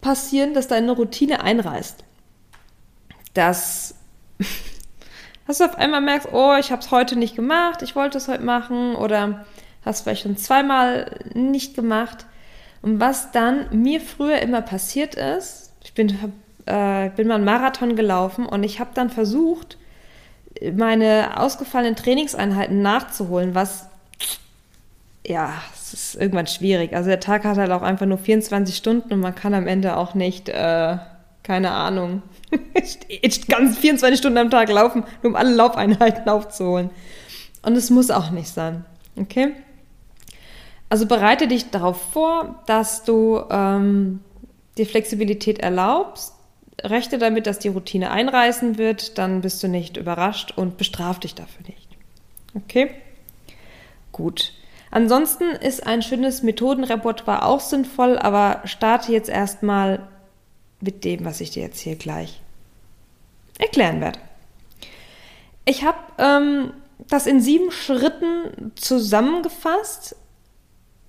passieren, 0.01 0.55
dass 0.55 0.69
deine 0.69 0.93
Routine 0.93 1.43
einreißt. 1.43 2.05
Dass, 3.35 3.95
dass 5.49 5.59
du 5.59 5.65
auf 5.65 5.79
einmal 5.79 6.03
merkst, 6.03 6.29
oh, 6.33 6.55
ich 6.61 6.71
habe 6.71 6.83
es 6.83 6.91
heute 6.91 7.17
nicht 7.17 7.35
gemacht, 7.35 7.83
ich 7.83 7.97
wollte 7.97 8.19
es 8.19 8.29
heute 8.29 8.45
machen 8.45 8.95
oder 8.95 9.47
hast 9.85 10.03
vielleicht 10.03 10.23
schon 10.23 10.37
zweimal 10.37 11.19
nicht 11.33 11.75
gemacht. 11.75 12.27
Und 12.83 13.01
was 13.01 13.33
dann 13.33 13.67
mir 13.73 14.01
früher 14.01 14.41
immer 14.41 14.61
passiert 14.61 15.15
ist, 15.15 15.73
ich 15.83 15.95
bin, 15.95 16.11
äh, 16.67 17.09
bin 17.17 17.27
mal 17.27 17.37
einen 17.37 17.45
Marathon 17.45 17.97
gelaufen 17.97 18.45
und 18.45 18.63
ich 18.63 18.79
habe 18.79 18.91
dann 18.93 19.09
versucht, 19.09 19.79
meine 20.77 21.41
ausgefallenen 21.41 21.97
Trainingseinheiten 21.97 22.83
nachzuholen, 22.83 23.55
was 23.55 23.89
ja, 25.27 25.53
es 25.75 25.95
ist 25.95 26.15
irgendwann 26.15 26.47
schwierig. 26.47 26.95
Also 26.95 27.09
der 27.09 27.21
Tag 27.21 27.45
hat 27.45 27.57
halt 27.57 27.71
auch 27.71 27.83
einfach 27.83 28.07
nur 28.07 28.19
24 28.19 28.77
Stunden 28.77 29.13
und 29.15 29.21
man 29.21 29.35
kann 29.35 29.55
am 29.55 29.67
Ende 29.67 29.97
auch 29.97 30.15
nicht, 30.15 30.49
äh, 30.49 30.97
keine 31.49 31.71
Ahnung, 31.71 32.21
ganz 33.49 33.79
24 33.79 34.19
Stunden 34.19 34.37
am 34.37 34.51
Tag 34.51 34.69
laufen, 34.69 35.03
nur 35.23 35.31
um 35.31 35.35
alle 35.35 35.55
Laufeinheiten 35.55 36.29
aufzuholen. 36.29 36.91
Und 37.63 37.75
es 37.75 37.89
muss 37.89 38.11
auch 38.11 38.31
nicht 38.31 38.49
sein. 38.49 38.85
Okay? 39.19 39.55
Also 40.91 41.07
bereite 41.07 41.49
dich 41.49 41.71
darauf 41.71 42.13
vor, 42.13 42.63
dass 42.67 43.03
du 43.03 43.43
ähm, 43.51 44.21
die 44.77 44.85
Flexibilität 44.85 45.61
erlaubst, 45.61 46.35
rechte 46.83 47.17
damit, 47.17 47.47
dass 47.47 47.59
die 47.59 47.69
Routine 47.69 48.11
einreißen 48.11 48.77
wird, 48.77 49.17
dann 49.17 49.41
bist 49.41 49.63
du 49.63 49.69
nicht 49.69 49.97
überrascht 49.97 50.53
und 50.55 50.77
bestraf 50.77 51.19
dich 51.19 51.35
dafür 51.35 51.67
nicht. 51.67 51.89
Okay? 52.55 52.91
Gut. 54.13 54.53
Ansonsten 54.91 55.45
ist 55.45 55.87
ein 55.87 56.03
schönes 56.03 56.43
Methodenrepertoire 56.43 57.47
auch 57.47 57.61
sinnvoll, 57.61 58.19
aber 58.19 58.61
starte 58.67 59.13
jetzt 59.13 59.31
erstmal 59.31 60.07
mit 60.81 61.05
dem, 61.05 61.25
was 61.25 61.41
ich 61.41 61.51
dir 61.51 61.63
jetzt 61.63 61.81
hier 61.81 61.97
gleich 61.97 62.41
erklären 63.59 64.01
werde. 64.01 64.19
Ich 65.65 65.85
habe 65.85 65.99
ähm, 66.19 66.73
das 67.09 67.27
in 67.27 67.41
sieben 67.41 67.71
Schritten 67.71 68.73
zusammengefasst. 68.77 70.17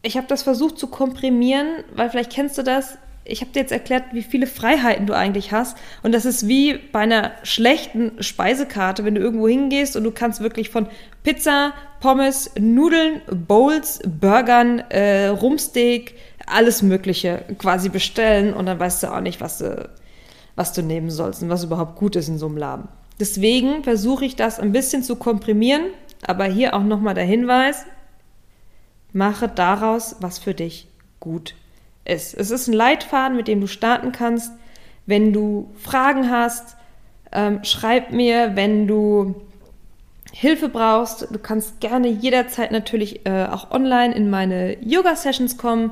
Ich 0.01 0.17
habe 0.17 0.27
das 0.27 0.43
versucht 0.43 0.79
zu 0.79 0.87
komprimieren, 0.87 1.83
weil 1.93 2.09
vielleicht 2.09 2.31
kennst 2.31 2.57
du 2.57 2.63
das 2.63 2.97
ich 3.29 3.41
habe 3.41 3.51
dir 3.51 3.59
jetzt 3.59 3.71
erklärt, 3.71 4.05
wie 4.11 4.23
viele 4.23 4.47
Freiheiten 4.47 5.05
du 5.05 5.15
eigentlich 5.15 5.51
hast. 5.51 5.77
Und 6.03 6.13
das 6.13 6.25
ist 6.25 6.47
wie 6.47 6.77
bei 6.77 6.99
einer 6.99 7.31
schlechten 7.43 8.21
Speisekarte, 8.21 9.05
wenn 9.05 9.15
du 9.15 9.21
irgendwo 9.21 9.47
hingehst 9.47 9.95
und 9.95 10.03
du 10.03 10.11
kannst 10.11 10.41
wirklich 10.41 10.69
von 10.69 10.87
Pizza, 11.23 11.73
Pommes, 11.99 12.51
Nudeln, 12.59 13.21
Bowls, 13.29 13.99
Burgern, 14.05 14.79
äh, 14.89 15.27
Rumsteak, 15.27 16.15
alles 16.51 16.81
Mögliche 16.81 17.45
quasi 17.57 17.89
bestellen 17.89 18.53
und 18.53 18.65
dann 18.65 18.79
weißt 18.79 19.03
du 19.03 19.07
auch 19.13 19.21
nicht, 19.21 19.41
was 19.41 19.59
du, 19.59 19.89
was 20.55 20.73
du 20.73 20.81
nehmen 20.81 21.09
sollst 21.09 21.41
und 21.41 21.49
was 21.49 21.63
überhaupt 21.63 21.95
gut 21.95 22.15
ist 22.15 22.27
in 22.27 22.37
so 22.37 22.47
einem 22.47 22.57
Laden. 22.57 22.87
Deswegen 23.19 23.83
versuche 23.83 24.25
ich 24.25 24.35
das 24.35 24.59
ein 24.59 24.71
bisschen 24.71 25.03
zu 25.03 25.15
komprimieren, 25.15 25.87
aber 26.25 26.45
hier 26.45 26.73
auch 26.75 26.83
nochmal 26.83 27.15
der 27.15 27.25
Hinweis, 27.25 27.85
mache 29.11 29.47
daraus, 29.47 30.15
was 30.19 30.39
für 30.39 30.53
dich 30.53 30.87
gut 31.19 31.55
ist. 32.05 32.33
Es 32.33 32.51
ist 32.51 32.67
ein 32.67 32.73
Leitfaden, 32.73 33.35
mit 33.35 33.47
dem 33.47 33.61
du 33.61 33.67
starten 33.67 34.11
kannst. 34.11 34.51
Wenn 35.05 35.33
du 35.33 35.69
Fragen 35.75 36.29
hast, 36.29 36.77
ähm, 37.31 37.63
schreib 37.63 38.11
mir, 38.11 38.55
wenn 38.55 38.87
du 38.87 39.35
Hilfe 40.31 40.69
brauchst. 40.69 41.27
Du 41.31 41.39
kannst 41.39 41.79
gerne 41.79 42.07
jederzeit 42.07 42.71
natürlich 42.71 43.25
äh, 43.25 43.45
auch 43.45 43.71
online 43.71 44.13
in 44.13 44.29
meine 44.29 44.77
Yoga-Sessions 44.83 45.57
kommen. 45.57 45.91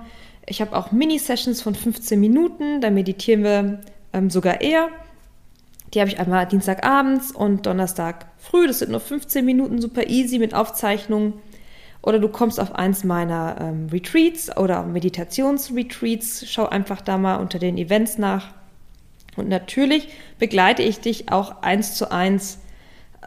Ich 0.50 0.62
habe 0.62 0.78
auch 0.78 0.94
Mini-Sessions 0.94 1.62
von 1.62 1.76
15 1.76 2.18
Minuten, 2.18 2.80
da 2.80 2.90
meditieren 2.90 3.44
wir 3.44 3.82
ähm, 4.14 4.30
sogar 4.30 4.62
eher. 4.62 4.88
Die 5.94 6.00
habe 6.00 6.10
ich 6.10 6.20
einmal 6.20 6.46
Dienstagabends 6.46 7.32
und 7.32 7.66
Donnerstag 7.66 8.28
früh. 8.38 8.66
Das 8.66 8.80
sind 8.80 8.92
nur 8.92 9.02
15 9.02 9.46
Minuten, 9.46 9.82
super 9.82 10.08
easy 10.08 10.40
mit 10.40 10.54
Aufzeichnungen. 10.54 11.34
Oder 12.02 12.20
du 12.20 12.30
kommst 12.30 12.62
auf 12.62 12.76
eins 12.76 13.04
meiner 13.04 13.58
ähm, 13.60 13.88
Retreats 13.92 14.56
oder 14.56 14.84
Meditationsretreats. 14.84 16.46
Schau 16.48 16.66
einfach 16.66 17.02
da 17.02 17.18
mal 17.18 17.38
unter 17.38 17.60
den 17.60 17.78
Events 17.78 18.18
nach. 18.18 18.54
Und 19.36 19.50
natürlich 19.50 20.08
begleite 20.40 20.82
ich 20.82 21.02
dich 21.02 21.30
auch 21.30 21.62
eins 21.62 21.96
zu 21.96 22.10
eins 22.10 22.60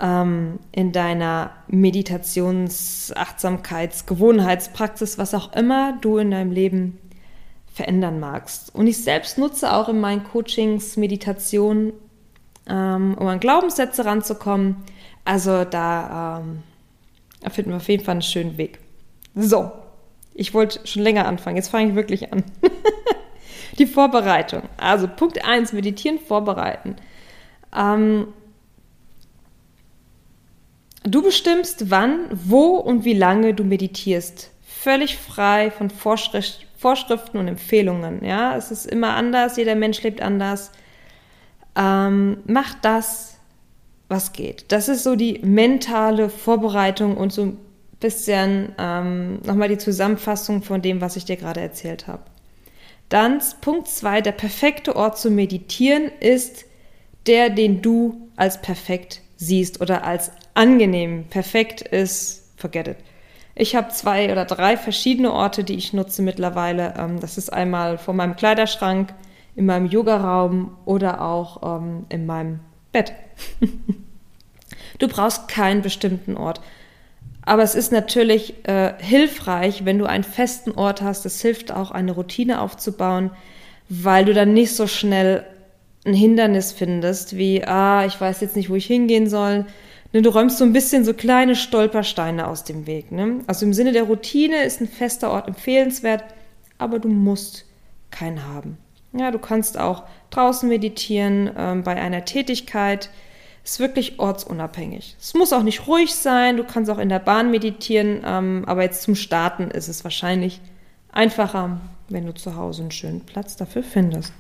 ähm, 0.01 0.59
in 0.73 0.93
deiner 0.93 1.51
Meditations-, 1.69 3.13
Achtsamkeits-, 3.15 4.07
Gewohnheitspraxis, 4.07 5.19
was 5.19 5.35
auch 5.35 5.53
immer 5.55 5.99
du 6.01 6.17
in 6.17 6.31
deinem 6.31 6.53
Leben 6.53 6.99
verändern 7.73 8.21
magst. 8.21 8.75
Und 8.75 8.87
ich 8.87 9.03
selbst 9.03 9.39
nutze 9.39 9.73
auch 9.73 9.89
in 9.89 10.01
meinen 10.01 10.25
Coachings 10.25 10.97
Meditation, 10.97 11.93
ähm, 12.69 13.17
um 13.19 13.27
an 13.27 13.41
Glaubenssätze 13.41 14.05
ranzukommen. 14.05 14.77
Also 15.25 15.65
da 15.65 16.41
ähm, 16.41 16.63
finden 17.51 17.71
wir 17.71 17.77
auf 17.77 17.89
jeden 17.89 18.05
Fall 18.05 18.13
einen 18.13 18.23
schönen 18.23 18.59
Weg. 18.59 18.81
So, 19.35 19.71
ich 20.35 20.55
wollte 20.55 20.87
schon 20.87 21.03
länger 21.03 21.27
anfangen. 21.27 21.57
Jetzt 21.57 21.69
fange 21.69 21.91
ich 21.91 21.95
wirklich 21.95 22.33
an. 22.33 22.45
Die 23.79 23.87
Vorbereitung. 23.87 24.63
Also 24.77 25.09
Punkt 25.09 25.45
1, 25.45 25.73
meditieren, 25.73 26.19
vorbereiten. 26.19 26.97
Ähm, 27.77 28.29
du 31.05 31.23
bestimmst, 31.23 31.91
wann, 31.91 32.27
wo 32.31 32.77
und 32.77 33.05
wie 33.05 33.15
lange 33.15 33.55
du 33.55 33.65
meditierst. 33.65 34.51
Völlig 34.63 35.19
frei 35.19 35.71
von 35.71 35.91
Vorschrift, 35.91 36.67
Vorschriften 36.81 37.37
und 37.37 37.47
Empfehlungen. 37.47 38.25
Ja, 38.25 38.57
es 38.57 38.71
ist 38.71 38.87
immer 38.87 39.15
anders, 39.15 39.59
jeder 39.59 39.75
Mensch 39.75 40.03
lebt 40.03 40.23
anders. 40.23 40.73
Ähm, 41.77 42.39
mach 42.47 42.73
das, 42.81 43.37
was 44.09 44.33
geht. 44.33 44.65
Das 44.73 44.89
ist 44.89 45.03
so 45.03 45.15
die 45.15 45.41
mentale 45.43 46.31
Vorbereitung 46.31 47.19
und 47.19 47.35
so 47.35 47.43
ein 47.43 47.59
bisschen 48.01 48.73
ähm, 48.79 49.41
nochmal 49.45 49.69
die 49.69 49.77
Zusammenfassung 49.77 50.63
von 50.63 50.81
dem, 50.81 51.03
was 51.03 51.17
ich 51.17 51.27
dir 51.27 51.37
gerade 51.37 51.61
erzählt 51.61 52.07
habe. 52.07 52.23
Dann 53.11 53.43
Punkt 53.61 53.87
2, 53.87 54.23
der 54.23 54.33
perfekte 54.33 54.97
Ort 54.97 55.19
zu 55.19 55.31
meditieren 55.31 56.11
ist 56.21 56.65
der, 57.27 57.51
den 57.51 57.83
du 57.83 58.31
als 58.37 58.63
perfekt 58.63 59.21
siehst 59.37 59.83
oder 59.83 60.05
als 60.05 60.33
angenehm. 60.55 61.25
Perfekt 61.29 61.83
ist, 61.83 62.55
forget 62.57 62.89
it. 62.89 62.97
Ich 63.55 63.75
habe 63.75 63.91
zwei 63.91 64.31
oder 64.31 64.45
drei 64.45 64.77
verschiedene 64.77 65.33
Orte, 65.33 65.65
die 65.65 65.75
ich 65.75 65.93
nutze 65.93 66.23
mittlerweile. 66.23 66.95
Ähm, 66.99 67.21
das 67.21 67.39
ist 67.39 67.53
einmal 67.53 67.99
vor 67.99 68.15
meinem 68.15 68.37
Kleiderschrank, 68.37 69.13
in 69.57 69.67
meinem 69.67 69.87
Yogaraum 69.87 70.77
oder 70.85 71.23
auch 71.23 71.79
ähm, 71.81 72.07
in 72.09 72.27
meinem 72.27 72.61
Bett. 72.93 73.13
du 74.99 75.09
brauchst 75.09 75.49
keinen 75.49 75.83
bestimmten 75.83 76.37
Ort. 76.37 76.61
Aber 77.43 77.63
es 77.63 77.75
ist 77.75 77.91
natürlich 77.91 78.67
äh, 78.69 78.93
hilfreich, 78.99 79.85
wenn 79.85 79.99
du 79.99 80.07
einen 80.07 80.25
festen 80.25 80.73
Ort 80.73 81.03
hast. 81.03 81.27
Es 81.27 81.41
hilft 81.41 81.73
auch, 81.73 81.91
eine 81.91 82.13
Routine 82.13 82.61
aufzubauen, 82.61 83.31
weil 83.89 84.25
du 84.25 84.35
dann 84.35 84.53
nicht 84.55 84.75
so 84.75 84.87
schnell 84.87 85.45
ein 86.07 86.15
Hindernis 86.15 86.73
findest, 86.73 87.37
wie, 87.37 87.65
ah, 87.65 88.07
ich 88.07 88.21
weiß 88.21 88.41
jetzt 88.41 88.57
nicht, 88.57 88.71
wo 88.71 88.77
ich 88.77 88.87
hingehen 88.87 89.29
soll. 89.29 89.67
Ne, 90.13 90.23
du 90.23 90.31
räumst 90.31 90.59
so 90.59 90.65
ein 90.65 90.73
bisschen 90.73 91.05
so 91.05 91.15
kleine 91.15 91.55
Stolpersteine 91.55 92.49
aus 92.49 92.65
dem 92.65 92.87
Weg. 92.87 93.13
Ne? 93.13 93.41
Also 93.47 93.65
im 93.65 93.73
Sinne 93.73 93.93
der 93.93 94.05
Routine 94.05 94.65
ist 94.65 94.81
ein 94.81 94.89
fester 94.89 95.31
Ort 95.31 95.47
empfehlenswert, 95.47 96.25
aber 96.79 96.99
du 96.99 97.09
musst 97.09 97.65
keinen 98.11 98.47
haben. 98.47 98.77
Ja, 99.13 99.31
du 99.31 99.39
kannst 99.39 99.79
auch 99.79 100.05
draußen 100.31 100.69
meditieren, 100.69 101.51
ähm, 101.57 101.83
bei 101.83 102.01
einer 102.01 102.25
Tätigkeit. 102.25 103.11
Ist 103.63 103.79
wirklich 103.79 104.19
ortsunabhängig. 104.19 105.17
Es 105.21 105.35
muss 105.35 105.53
auch 105.53 105.63
nicht 105.63 105.87
ruhig 105.87 106.15
sein, 106.15 106.57
du 106.57 106.65
kannst 106.65 106.91
auch 106.91 106.99
in 106.99 107.11
der 107.11 107.19
Bahn 107.19 107.51
meditieren, 107.51 108.23
ähm, 108.25 108.65
aber 108.67 108.83
jetzt 108.83 109.03
zum 109.03 109.15
Starten 109.15 109.71
ist 109.71 109.89
es 109.89 110.03
wahrscheinlich 110.03 110.61
einfacher, 111.13 111.79
wenn 112.09 112.25
du 112.25 112.33
zu 112.33 112.57
Hause 112.57 112.83
einen 112.83 112.91
schönen 112.91 113.21
Platz 113.21 113.57
dafür 113.57 113.83
findest. 113.83 114.33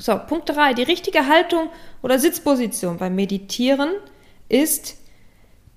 So, 0.00 0.18
Punkt 0.18 0.48
3. 0.48 0.74
Die 0.74 0.82
richtige 0.82 1.28
Haltung 1.28 1.68
oder 2.02 2.18
Sitzposition 2.18 2.96
beim 2.96 3.14
Meditieren 3.14 3.90
ist 4.48 4.96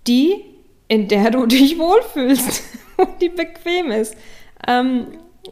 die, 0.08 0.44
in 0.88 1.08
der 1.08 1.32
du 1.32 1.46
dich 1.48 1.78
wohlfühlst 1.78 2.64
und 2.98 3.22
die 3.22 3.30
bequem 3.30 3.92
ist. 3.92 4.16
Ähm, 4.68 5.08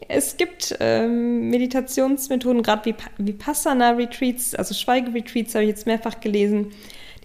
es 0.08 0.36
gibt 0.36 0.76
ähm, 0.80 1.48
Meditationsmethoden, 1.48 2.62
gerade 2.62 2.84
wie 2.84 2.94
Vipassana-Retreats, 3.18 4.54
also 4.54 4.74
Schweigeretreats 4.74 5.54
habe 5.54 5.64
ich 5.64 5.70
jetzt 5.70 5.86
mehrfach 5.86 6.20
gelesen. 6.20 6.72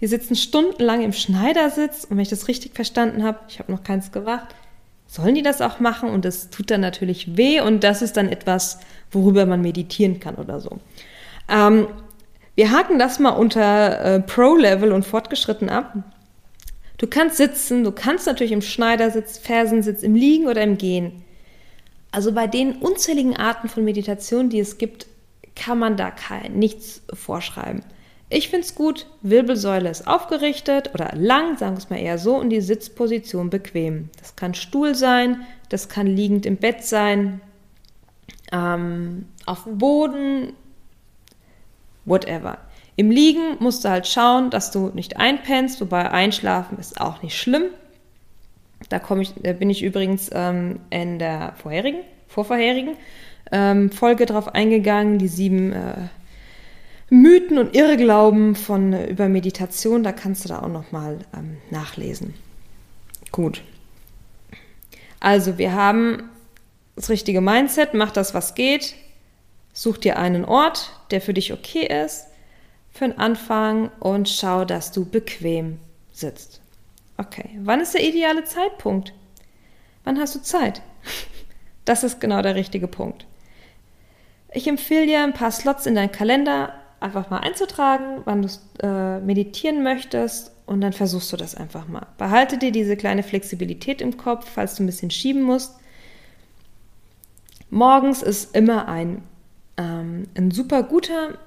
Die 0.00 0.06
sitzen 0.06 0.34
stundenlang 0.34 1.02
im 1.02 1.12
Schneidersitz 1.12 2.04
und 2.04 2.16
wenn 2.16 2.22
ich 2.22 2.28
das 2.28 2.48
richtig 2.48 2.74
verstanden 2.74 3.22
habe, 3.22 3.38
ich 3.48 3.58
habe 3.58 3.70
noch 3.70 3.84
keins 3.84 4.10
gemacht, 4.10 4.54
sollen 5.06 5.34
die 5.34 5.42
das 5.42 5.60
auch 5.60 5.78
machen 5.78 6.08
und 6.08 6.24
das 6.24 6.50
tut 6.50 6.70
dann 6.70 6.80
natürlich 6.80 7.36
weh 7.36 7.60
und 7.60 7.84
das 7.84 8.02
ist 8.02 8.16
dann 8.16 8.28
etwas, 8.28 8.80
worüber 9.10 9.44
man 9.44 9.60
meditieren 9.60 10.18
kann 10.18 10.36
oder 10.36 10.58
so. 10.58 10.78
Ähm, 11.48 11.86
wir 12.54 12.70
haken 12.70 12.98
das 12.98 13.18
mal 13.18 13.30
unter 13.30 14.00
äh, 14.00 14.20
Pro-Level 14.20 14.92
und 14.92 15.06
fortgeschritten 15.06 15.68
ab. 15.68 15.94
Du 16.98 17.06
kannst 17.06 17.36
sitzen, 17.36 17.82
du 17.82 17.92
kannst 17.92 18.26
natürlich 18.26 18.52
im 18.52 18.62
Schneidersitz, 18.62 19.38
Fersensitz, 19.38 20.02
im 20.02 20.14
Liegen 20.14 20.46
oder 20.46 20.62
im 20.62 20.78
Gehen. 20.78 21.24
Also 22.12 22.32
bei 22.32 22.46
den 22.46 22.76
unzähligen 22.76 23.36
Arten 23.36 23.68
von 23.68 23.84
Meditation, 23.84 24.50
die 24.50 24.60
es 24.60 24.78
gibt, 24.78 25.06
kann 25.56 25.78
man 25.78 25.96
da 25.96 26.10
kein, 26.10 26.52
nichts 26.52 27.02
vorschreiben. 27.12 27.82
Ich 28.28 28.48
finde 28.48 28.66
es 28.66 28.74
gut, 28.74 29.06
Wirbelsäule 29.20 29.90
ist 29.90 30.06
aufgerichtet 30.06 30.94
oder 30.94 31.10
lang, 31.14 31.58
sagen 31.58 31.74
wir 31.74 31.78
es 31.78 31.90
mal 31.90 31.98
eher 31.98 32.18
so, 32.18 32.36
und 32.36 32.50
die 32.50 32.60
Sitzposition 32.60 33.50
bequem. 33.50 34.08
Das 34.18 34.36
kann 34.36 34.54
Stuhl 34.54 34.94
sein, 34.94 35.44
das 35.68 35.88
kann 35.88 36.06
liegend 36.06 36.46
im 36.46 36.56
Bett 36.56 36.84
sein, 36.84 37.40
ähm, 38.50 39.26
auf 39.44 39.64
dem 39.64 39.78
Boden, 39.78 40.52
whatever. 42.04 42.58
Im 42.96 43.10
Liegen 43.10 43.56
musst 43.58 43.84
du 43.84 43.88
halt 43.88 44.06
schauen, 44.06 44.50
dass 44.50 44.70
du 44.70 44.90
nicht 44.94 45.16
einpennst, 45.16 45.80
wobei 45.80 46.10
Einschlafen 46.10 46.78
ist 46.78 47.00
auch 47.00 47.22
nicht 47.22 47.38
schlimm. 47.38 47.64
Da, 48.88 49.00
ich, 49.20 49.34
da 49.42 49.52
bin 49.52 49.70
ich 49.70 49.82
übrigens 49.82 50.28
ähm, 50.32 50.80
in 50.90 51.18
der 51.18 51.54
vorherigen, 51.56 52.00
vorvorherigen 52.28 52.96
ähm, 53.50 53.90
Folge 53.90 54.26
drauf 54.26 54.54
eingegangen, 54.54 55.18
die 55.18 55.28
sieben 55.28 55.72
äh, 55.72 56.08
Mythen 57.10 57.58
und 57.58 57.76
Irrglauben 57.76 58.54
von 58.54 58.92
äh, 58.92 59.06
über 59.06 59.28
Meditation. 59.28 60.02
Da 60.02 60.12
kannst 60.12 60.44
du 60.44 60.48
da 60.48 60.60
auch 60.60 60.68
noch 60.68 60.92
mal 60.92 61.18
ähm, 61.36 61.58
nachlesen. 61.70 62.34
Gut. 63.30 63.62
Also 65.20 65.56
wir 65.56 65.72
haben 65.74 66.30
das 66.96 67.08
richtige 67.08 67.40
Mindset, 67.40 67.94
mach 67.94 68.10
das, 68.10 68.34
was 68.34 68.54
geht, 68.54 68.94
such 69.72 69.98
dir 69.98 70.18
einen 70.18 70.44
Ort, 70.44 70.92
der 71.10 71.20
für 71.20 71.34
dich 71.34 71.52
okay 71.52 71.86
ist, 72.04 72.26
für 72.90 73.08
den 73.08 73.18
Anfang 73.18 73.90
und 74.00 74.28
schau, 74.28 74.64
dass 74.64 74.92
du 74.92 75.04
bequem 75.04 75.78
sitzt. 76.12 76.60
Okay, 77.16 77.58
wann 77.62 77.80
ist 77.80 77.94
der 77.94 78.06
ideale 78.06 78.44
Zeitpunkt? 78.44 79.12
Wann 80.04 80.18
hast 80.18 80.34
du 80.34 80.42
Zeit? 80.42 80.82
Das 81.84 82.04
ist 82.04 82.20
genau 82.20 82.42
der 82.42 82.54
richtige 82.54 82.86
Punkt. 82.86 83.26
Ich 84.52 84.68
empfehle 84.68 85.06
dir, 85.06 85.24
ein 85.24 85.32
paar 85.32 85.50
Slots 85.50 85.84
in 85.84 85.96
deinen 85.96 86.12
Kalender 86.12 86.74
einfach 87.00 87.28
mal 87.28 87.38
einzutragen, 87.38 88.22
wann 88.24 88.42
du 88.42 88.48
äh, 88.80 89.18
meditieren 89.18 89.82
möchtest 89.82 90.52
und 90.64 90.80
dann 90.80 90.92
versuchst 90.92 91.32
du 91.32 91.36
das 91.36 91.54
einfach 91.54 91.88
mal. 91.88 92.06
Behalte 92.18 92.56
dir 92.56 92.70
diese 92.70 92.96
kleine 92.96 93.22
Flexibilität 93.22 94.00
im 94.00 94.16
Kopf, 94.16 94.48
falls 94.48 94.76
du 94.76 94.84
ein 94.84 94.86
bisschen 94.86 95.10
schieben 95.10 95.42
musst. 95.42 95.74
Morgens 97.68 98.22
ist 98.22 98.54
immer 98.54 98.86
ein, 98.86 99.22
ähm, 99.82 100.28
ein 100.36 100.50
super 100.50 100.82
guter 100.82 101.38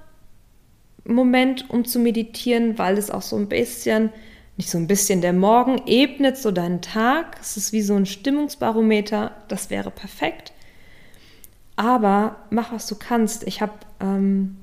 Moment, 1.06 1.70
um 1.70 1.86
zu 1.86 2.00
meditieren, 2.00 2.78
weil 2.78 2.98
es 2.98 3.12
auch 3.12 3.22
so 3.22 3.38
ein 3.38 3.48
bisschen 3.48 4.10
nicht 4.58 4.70
so 4.70 4.78
ein 4.78 4.88
bisschen, 4.88 5.22
der 5.22 5.34
Morgen 5.34 5.82
ebnet 5.86 6.38
so 6.38 6.52
deinen 6.52 6.82
Tag. 6.82 7.38
Es 7.42 7.58
ist 7.58 7.74
wie 7.74 7.82
so 7.82 7.96
ein 7.96 8.06
Stimmungsbarometer. 8.06 9.32
Das 9.48 9.70
wäre 9.70 9.92
perfekt. 9.92 10.54
Aber 11.76 12.38
mach, 12.50 12.72
was 12.72 12.88
du 12.88 12.96
kannst. 12.96 13.46
Ich 13.46 13.62
habe 13.62 13.74
ähm, 14.00 14.56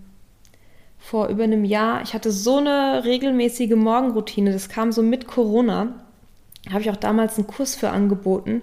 vor 0.99 1.29
über 1.29 1.45
einem 1.45 1.65
Jahr, 1.65 2.01
ich 2.03 2.15
hatte 2.15 2.33
so 2.33 2.57
eine 2.57 3.05
regelmäßige 3.05 3.75
Morgenroutine. 3.75 4.53
Das 4.53 4.71
kam 4.71 4.93
so 4.93 5.03
mit 5.03 5.27
Corona. 5.27 6.07
Habe 6.71 6.81
ich 6.81 6.91
auch 6.91 6.97
damals 6.97 7.37
einen 7.37 7.47
Kurs 7.47 7.75
für 7.75 7.91
angeboten. 7.91 8.63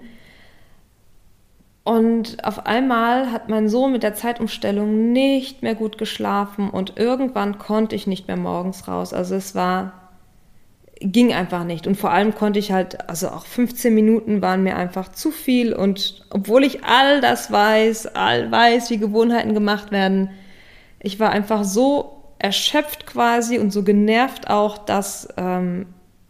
Und 1.83 2.43
auf 2.45 2.65
einmal 2.65 3.31
hat 3.31 3.49
mein 3.49 3.69
Sohn 3.69 3.91
mit 3.91 4.03
der 4.03 4.13
Zeitumstellung 4.13 5.11
nicht 5.11 5.63
mehr 5.63 5.75
gut 5.75 5.97
geschlafen 5.97 6.69
und 6.69 6.97
irgendwann 6.97 7.57
konnte 7.57 7.95
ich 7.95 8.05
nicht 8.05 8.27
mehr 8.27 8.37
morgens 8.37 8.87
raus. 8.87 9.13
Also 9.13 9.35
es 9.35 9.55
war 9.55 9.93
ging 11.01 11.33
einfach 11.33 11.63
nicht. 11.63 11.87
Und 11.87 11.95
vor 11.95 12.11
allem 12.11 12.35
konnte 12.35 12.59
ich 12.59 12.71
halt, 12.71 13.09
also 13.09 13.29
auch 13.29 13.45
15 13.45 13.93
Minuten 13.93 14.41
waren 14.41 14.63
mir 14.63 14.75
einfach 14.75 15.09
zu 15.09 15.31
viel. 15.31 15.73
Und 15.73 16.25
obwohl 16.29 16.63
ich 16.63 16.83
all 16.83 17.21
das 17.21 17.51
weiß, 17.51 18.15
all 18.15 18.51
weiß, 18.51 18.89
wie 18.89 18.97
Gewohnheiten 18.97 19.53
gemacht 19.53 19.91
werden, 19.91 20.29
ich 20.99 21.19
war 21.19 21.29
einfach 21.31 21.63
so 21.63 22.23
erschöpft 22.37 23.05
quasi 23.05 23.59
und 23.59 23.71
so 23.71 23.83
genervt 23.83 24.49
auch, 24.49 24.77
dass, 24.77 25.27
ähm, 25.37 25.87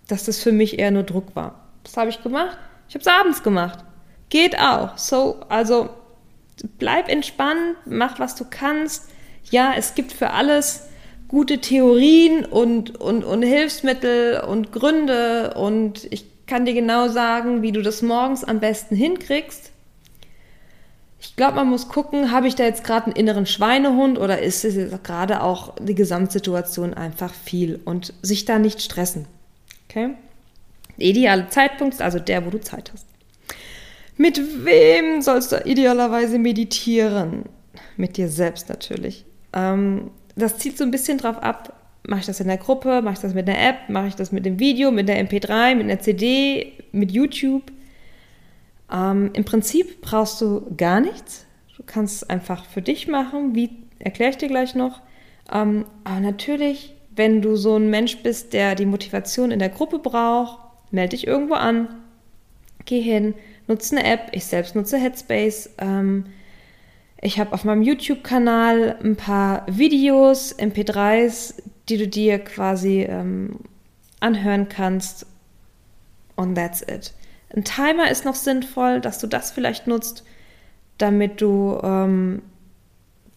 dass 0.08 0.26
das 0.26 0.42
für 0.42 0.52
mich 0.52 0.80
eher 0.80 0.92
nur 0.92 1.04
Druck 1.04 1.36
war. 1.36 1.56
Was 1.84 1.98
habe 1.98 2.10
ich 2.10 2.22
gemacht? 2.22 2.58
Ich 2.88 2.96
habe 2.96 3.02
es 3.02 3.08
abends 3.08 3.44
gemacht. 3.44 3.80
Geht 4.30 4.60
auch. 4.60 4.98
So, 4.98 5.42
also 5.50 5.90
bleib 6.78 7.10
entspannt, 7.10 7.78
mach 7.86 8.20
was 8.20 8.36
du 8.36 8.46
kannst. 8.50 9.10
Ja, 9.50 9.74
es 9.76 9.96
gibt 9.96 10.12
für 10.12 10.32
alles 10.32 10.90
gute 11.28 11.60
Theorien 11.60 12.46
und, 12.46 13.00
und, 13.00 13.24
und 13.24 13.44
Hilfsmittel 13.44 14.42
und 14.42 14.72
Gründe 14.72 15.54
und 15.56 16.12
ich 16.12 16.26
kann 16.48 16.66
dir 16.66 16.74
genau 16.74 17.08
sagen, 17.08 17.62
wie 17.62 17.72
du 17.72 17.82
das 17.82 18.02
morgens 18.02 18.44
am 18.44 18.60
besten 18.60 18.96
hinkriegst. 18.96 19.72
Ich 21.22 21.36
glaube, 21.36 21.56
man 21.56 21.70
muss 21.70 21.90
gucken, 21.90 22.32
habe 22.32 22.48
ich 22.48 22.56
da 22.56 22.64
jetzt 22.64 22.84
gerade 22.84 23.08
einen 23.08 23.16
inneren 23.16 23.46
Schweinehund 23.46 24.18
oder 24.18 24.42
ist 24.42 24.64
es 24.64 25.04
gerade 25.04 25.44
auch 25.44 25.76
die 25.80 25.96
Gesamtsituation 25.96 26.94
einfach 26.94 27.34
viel 27.34 27.80
und 27.86 28.14
sich 28.22 28.46
da 28.46 28.58
nicht 28.58 28.82
stressen. 28.82 29.28
Okay? 29.88 30.16
Der 30.98 31.08
ideale 31.08 31.48
Zeitpunkt 31.50 31.94
ist 31.94 32.02
also 32.02 32.20
der, 32.20 32.46
wo 32.46 32.50
du 32.50 32.60
Zeit 32.60 32.92
hast. 32.94 33.06
Mit 34.22 34.66
wem 34.66 35.22
sollst 35.22 35.54
du 35.54 35.62
idealerweise 35.64 36.40
meditieren? 36.40 37.46
Mit 37.96 38.18
dir 38.18 38.28
selbst 38.28 38.68
natürlich. 38.68 39.24
Ähm, 39.54 40.12
das 40.36 40.58
zieht 40.58 40.78
so 40.78 40.84
ein 40.84 40.92
bisschen 40.92 41.18
drauf 41.18 41.38
ab, 41.42 41.74
mache 42.06 42.20
ich 42.20 42.26
das 42.26 42.42
in 42.42 42.48
der 42.48 42.58
Gruppe, 42.58 43.02
mache 43.02 43.14
ich 43.14 43.20
das 43.22 43.34
mit 43.34 43.50
einer 43.50 43.58
App, 43.58 43.88
mache 43.88 44.08
ich 44.08 44.16
das 44.16 44.34
mit 44.34 44.46
dem 44.46 44.60
Video, 44.60 44.92
mit 44.92 45.08
der 45.08 45.26
MP3, 45.26 45.74
mit 45.74 45.86
einer 45.86 46.02
CD, 46.02 46.74
mit 46.92 47.14
YouTube. 47.14 47.72
Ähm, 48.92 49.30
Im 49.32 49.46
Prinzip 49.46 50.02
brauchst 50.02 50.42
du 50.42 50.68
gar 50.76 51.00
nichts. 51.00 51.46
Du 51.78 51.84
kannst 51.86 52.18
es 52.18 52.30
einfach 52.30 52.66
für 52.66 52.82
dich 52.82 53.08
machen, 53.08 53.56
wie 53.56 53.70
erkläre 54.00 54.32
ich 54.32 54.38
dir 54.38 54.50
gleich 54.50 54.76
noch. 54.76 55.00
Ähm, 55.50 55.86
aber 56.04 56.20
natürlich, 56.20 56.94
wenn 57.16 57.42
du 57.42 57.56
so 57.56 57.78
ein 57.78 57.90
Mensch 57.90 58.18
bist, 58.18 58.52
der 58.52 58.76
die 58.76 58.86
Motivation 58.86 59.52
in 59.52 59.60
der 59.60 59.70
Gruppe 59.70 60.00
braucht, 60.00 60.60
melde 60.92 61.12
dich 61.16 61.26
irgendwo 61.26 61.54
an, 61.54 61.88
geh 62.84 63.00
hin, 63.00 63.34
nutze 63.70 63.96
eine 63.96 64.06
App. 64.06 64.30
Ich 64.34 64.46
selbst 64.46 64.76
nutze 64.76 64.98
Headspace. 64.98 65.70
Ähm, 65.78 66.26
ich 67.22 67.40
habe 67.40 67.54
auf 67.54 67.64
meinem 67.64 67.82
YouTube-Kanal 67.82 68.98
ein 69.04 69.16
paar 69.16 69.66
Videos, 69.68 70.58
MP3s, 70.58 71.56
die 71.90 71.98
du 71.98 72.08
dir 72.08 72.40
quasi 72.40 73.02
ähm, 73.02 73.60
anhören 74.20 74.70
kannst. 74.70 75.26
Und 76.36 76.56
that's 76.56 76.82
it. 76.82 77.14
Ein 77.54 77.64
Timer 77.64 78.10
ist 78.10 78.26
noch 78.26 78.36
sinnvoll, 78.36 79.02
dass 79.02 79.20
du 79.20 79.28
das 79.28 79.52
vielleicht 79.52 79.88
nutzt, 79.88 80.24
damit 80.98 81.42
du, 81.42 81.80
ähm, 81.84 82.42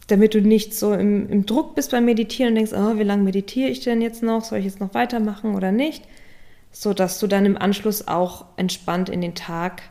damit 0.07 0.35
du 0.35 0.40
nicht 0.40 0.75
so 0.75 0.92
im, 0.92 1.29
im, 1.29 1.47
Druck 1.47 1.75
bist 1.75 1.90
beim 1.90 2.05
Meditieren 2.05 2.51
und 2.51 2.57
denkst, 2.57 2.73
oh, 2.75 2.99
wie 2.99 3.05
lange 3.05 3.23
meditiere 3.23 3.71
ich 3.71 3.81
denn 3.81 4.03
jetzt 4.03 4.23
noch? 4.23 4.45
Soll 4.45 4.59
ich 4.59 4.66
jetzt 4.66 4.81
noch 4.81 4.95
weitermachen 4.95 5.55
oder 5.55 5.73
nicht? 5.73 6.05
So 6.71 6.95
dass 6.95 7.18
du 7.18 7.27
dann 7.27 7.47
im 7.47 7.57
Anschluss 7.57 8.07
auch 8.07 8.47
entspannt 8.57 9.09
in 9.09 9.21
den 9.21 9.35
Tag 9.35 9.83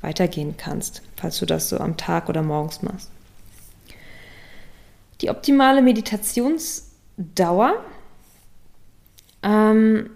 weitergehen 0.00 0.56
kannst, 0.56 1.02
falls 1.16 1.38
du 1.38 1.46
das 1.46 1.68
so 1.68 1.78
am 1.78 1.96
Tag 1.96 2.28
oder 2.28 2.42
morgens 2.42 2.82
machst. 2.82 3.10
Die 5.20 5.30
optimale 5.30 5.82
Meditationsdauer, 5.82 7.84
ähm, 9.42 10.10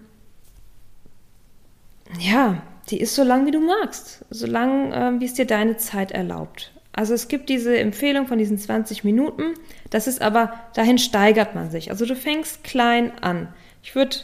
ja, 2.19 2.63
die 2.89 2.99
ist 2.99 3.15
so 3.15 3.23
lang, 3.23 3.45
wie 3.45 3.51
du 3.51 3.59
magst, 3.59 4.25
so 4.29 4.45
lang, 4.45 4.91
äh, 4.91 5.19
wie 5.19 5.25
es 5.25 5.33
dir 5.33 5.45
deine 5.45 5.77
Zeit 5.77 6.11
erlaubt. 6.11 6.71
Also 6.93 7.13
es 7.13 7.27
gibt 7.27 7.49
diese 7.49 7.77
Empfehlung 7.77 8.27
von 8.27 8.37
diesen 8.37 8.57
20 8.57 9.03
Minuten, 9.03 9.55
das 9.89 10.07
ist 10.07 10.21
aber, 10.21 10.53
dahin 10.75 10.99
steigert 10.99 11.55
man 11.55 11.71
sich. 11.71 11.89
Also 11.89 12.05
du 12.05 12.15
fängst 12.15 12.63
klein 12.63 13.11
an. 13.19 13.47
Ich 13.81 13.95
würde 13.95 14.17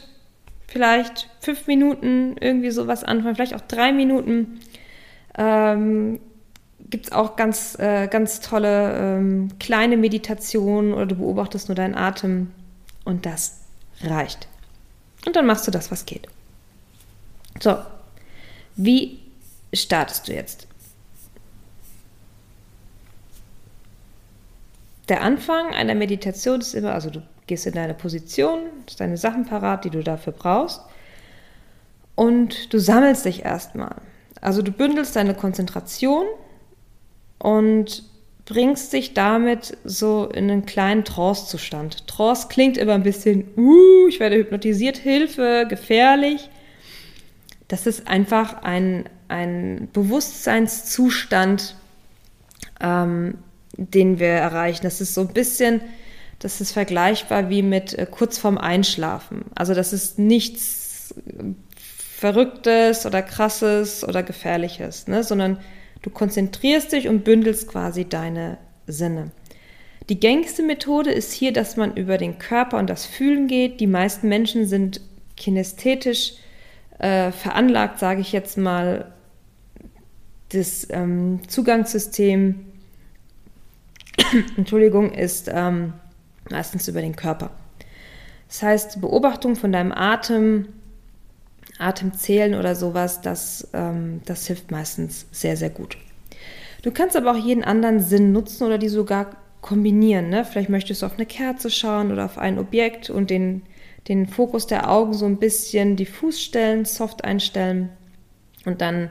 vielleicht 0.68 1.28
fünf 1.40 1.66
Minuten 1.66 2.36
irgendwie 2.40 2.70
sowas 2.70 3.02
anfangen, 3.02 3.34
vielleicht 3.34 3.54
auch 3.54 3.60
drei 3.60 3.92
Minuten. 3.92 4.60
Ähm, 5.36 6.20
gibt 6.90 7.06
es 7.06 7.12
auch 7.12 7.36
ganz, 7.36 7.78
äh, 7.78 8.08
ganz 8.08 8.40
tolle 8.40 8.96
ähm, 8.96 9.50
kleine 9.58 9.96
Meditationen 9.96 10.92
oder 10.92 11.06
du 11.06 11.16
beobachtest 11.16 11.68
nur 11.68 11.76
deinen 11.76 11.94
Atem 11.94 12.50
und 13.04 13.26
das 13.26 13.60
reicht. 14.02 14.48
Und 15.26 15.36
dann 15.36 15.46
machst 15.46 15.66
du 15.66 15.70
das, 15.70 15.90
was 15.90 16.06
geht. 16.06 16.26
So, 17.60 17.76
wie 18.76 19.20
startest 19.72 20.28
du 20.28 20.32
jetzt? 20.32 20.66
Der 25.08 25.22
Anfang 25.22 25.74
einer 25.74 25.94
Meditation 25.94 26.60
ist 26.60 26.74
immer, 26.74 26.92
also 26.94 27.10
du 27.10 27.22
gehst 27.46 27.66
in 27.66 27.74
deine 27.74 27.94
Position, 27.94 28.60
hast 28.86 29.00
deine 29.00 29.16
Sachen 29.16 29.44
parat, 29.44 29.84
die 29.84 29.90
du 29.90 30.02
dafür 30.04 30.32
brauchst 30.32 30.82
und 32.14 32.72
du 32.72 32.78
sammelst 32.78 33.24
dich 33.24 33.44
erstmal. 33.44 33.96
Also 34.40 34.62
du 34.62 34.72
bündelst 34.72 35.16
deine 35.16 35.34
Konzentration 35.34 36.26
und 37.38 38.04
bringst 38.46 38.92
dich 38.92 39.14
damit 39.14 39.76
so 39.84 40.26
in 40.26 40.50
einen 40.50 40.66
kleinen 40.66 41.04
Trance-Zustand. 41.04 42.08
Trance 42.08 42.48
klingt 42.48 42.76
immer 42.76 42.94
ein 42.94 43.02
bisschen, 43.02 43.44
uh, 43.56 44.08
ich 44.08 44.18
werde 44.18 44.36
hypnotisiert, 44.36 44.96
Hilfe, 44.96 45.66
gefährlich. 45.68 46.50
Das 47.68 47.86
ist 47.86 48.08
einfach 48.08 48.62
ein, 48.62 49.08
ein 49.28 49.88
Bewusstseinszustand, 49.92 51.76
ähm, 52.80 53.38
den 53.76 54.18
wir 54.18 54.28
erreichen. 54.28 54.82
Das 54.82 55.00
ist 55.00 55.14
so 55.14 55.20
ein 55.20 55.28
bisschen, 55.28 55.80
das 56.40 56.60
ist 56.60 56.72
vergleichbar 56.72 57.50
wie 57.50 57.62
mit 57.62 57.96
äh, 57.96 58.06
kurz 58.10 58.38
vorm 58.38 58.58
Einschlafen. 58.58 59.44
Also 59.54 59.74
das 59.74 59.92
ist 59.92 60.18
nichts 60.18 61.14
Verrücktes 62.20 63.06
oder 63.06 63.22
Krasses 63.22 64.06
oder 64.06 64.22
Gefährliches, 64.22 65.08
ne? 65.08 65.24
sondern 65.24 65.56
du 66.02 66.10
konzentrierst 66.10 66.92
dich 66.92 67.08
und 67.08 67.24
bündelst 67.24 67.66
quasi 67.66 68.04
deine 68.04 68.58
Sinne. 68.86 69.30
Die 70.10 70.20
gängigste 70.20 70.62
Methode 70.62 71.12
ist 71.12 71.32
hier, 71.32 71.54
dass 71.54 71.78
man 71.78 71.96
über 71.96 72.18
den 72.18 72.38
Körper 72.38 72.76
und 72.76 72.90
das 72.90 73.06
Fühlen 73.06 73.46
geht. 73.46 73.80
Die 73.80 73.86
meisten 73.86 74.28
Menschen 74.28 74.66
sind 74.66 75.00
kinästhetisch 75.38 76.34
äh, 76.98 77.32
veranlagt, 77.32 77.98
sage 77.98 78.20
ich 78.20 78.32
jetzt 78.32 78.58
mal. 78.58 79.14
Das 80.50 80.86
ähm, 80.90 81.40
Zugangssystem, 81.48 82.66
Entschuldigung, 84.58 85.12
ist 85.12 85.50
ähm, 85.50 85.94
meistens 86.50 86.86
über 86.86 87.00
den 87.00 87.16
Körper. 87.16 87.50
Das 88.48 88.62
heißt, 88.62 89.00
Beobachtung 89.00 89.56
von 89.56 89.72
deinem 89.72 89.92
Atem, 89.92 90.66
Atemzählen 91.80 92.54
oder 92.54 92.74
sowas, 92.74 93.20
das, 93.20 93.68
ähm, 93.72 94.20
das 94.24 94.46
hilft 94.46 94.70
meistens 94.70 95.26
sehr, 95.32 95.56
sehr 95.56 95.70
gut. 95.70 95.96
Du 96.82 96.90
kannst 96.90 97.16
aber 97.16 97.32
auch 97.32 97.36
jeden 97.36 97.64
anderen 97.64 98.00
Sinn 98.00 98.32
nutzen 98.32 98.64
oder 98.64 98.78
die 98.78 98.88
sogar 98.88 99.36
kombinieren. 99.60 100.30
Ne? 100.30 100.44
Vielleicht 100.44 100.70
möchtest 100.70 101.02
du 101.02 101.06
auf 101.06 101.14
eine 101.14 101.26
Kerze 101.26 101.70
schauen 101.70 102.10
oder 102.12 102.24
auf 102.24 102.38
ein 102.38 102.58
Objekt 102.58 103.10
und 103.10 103.30
den, 103.30 103.62
den 104.08 104.26
Fokus 104.26 104.66
der 104.66 104.90
Augen 104.90 105.12
so 105.12 105.26
ein 105.26 105.36
bisschen 105.36 105.96
diffus 105.96 106.40
stellen, 106.40 106.84
soft 106.84 107.24
einstellen. 107.24 107.90
Und 108.64 108.80
dann 108.80 109.10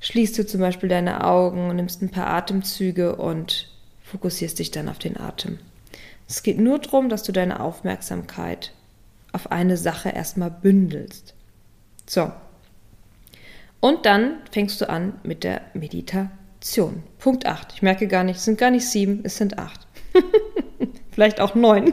schließt 0.00 0.38
du 0.38 0.46
zum 0.46 0.60
Beispiel 0.60 0.88
deine 0.88 1.24
Augen 1.26 1.74
nimmst 1.74 2.02
ein 2.02 2.10
paar 2.10 2.28
Atemzüge 2.28 3.16
und 3.16 3.68
fokussierst 4.02 4.58
dich 4.58 4.70
dann 4.70 4.88
auf 4.88 4.98
den 4.98 5.18
Atem. 5.18 5.58
Es 6.28 6.42
geht 6.42 6.58
nur 6.58 6.78
darum, 6.78 7.08
dass 7.08 7.22
du 7.24 7.32
deine 7.32 7.60
Aufmerksamkeit 7.60 8.72
auf 9.32 9.50
eine 9.50 9.76
Sache 9.76 10.10
erstmal 10.10 10.50
bündelst. 10.50 11.34
So. 12.10 12.32
Und 13.78 14.04
dann 14.04 14.38
fängst 14.50 14.80
du 14.80 14.88
an 14.88 15.20
mit 15.22 15.44
der 15.44 15.60
Meditation. 15.74 17.04
Punkt 17.20 17.46
8. 17.46 17.72
Ich 17.74 17.82
merke 17.82 18.08
gar 18.08 18.24
nicht, 18.24 18.38
es 18.38 18.44
sind 18.44 18.58
gar 18.58 18.72
nicht 18.72 18.84
sieben, 18.84 19.20
es 19.22 19.36
sind 19.36 19.60
acht. 19.60 19.86
Vielleicht 21.12 21.40
auch 21.40 21.54
neun. 21.54 21.92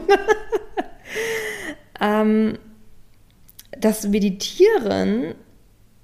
ähm, 2.00 2.58
das 3.70 4.08
Meditieren 4.08 5.36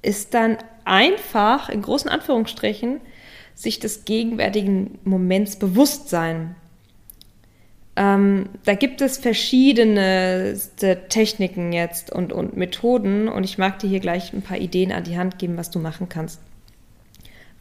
ist 0.01 0.33
dann 0.33 0.59
einfach, 0.85 1.69
in 1.69 1.83
großen 1.83 2.09
Anführungsstrichen, 2.09 3.01
sich 3.57 3.81
des 3.81 4.05
gegenwärtigen 4.05 5.01
Moments 5.03 5.59
bewusst 5.59 6.09
sein. 6.09 6.55
Ähm, 7.97 8.49
da 8.65 8.75
gibt 8.75 9.01
es 9.01 9.19
verschiedene 9.19 10.59
Techniken 11.09 11.73
jetzt 11.73 12.11
und, 12.11 12.33
und 12.33 12.57
Methoden 12.57 13.29
und 13.29 13.45
ich 13.45 13.57
mag 13.57 13.79
dir 13.79 13.89
hier 13.89 14.01
gleich 14.01 14.33
ein 14.33 14.43
paar 14.43 14.59
Ideen 14.59 14.91
an 14.91 15.05
die 15.05 15.17
Hand 15.17 15.39
geben, 15.39 15.57
was 15.57 15.71
du 15.71 15.79
machen 15.79 16.09
kannst. 16.09 16.41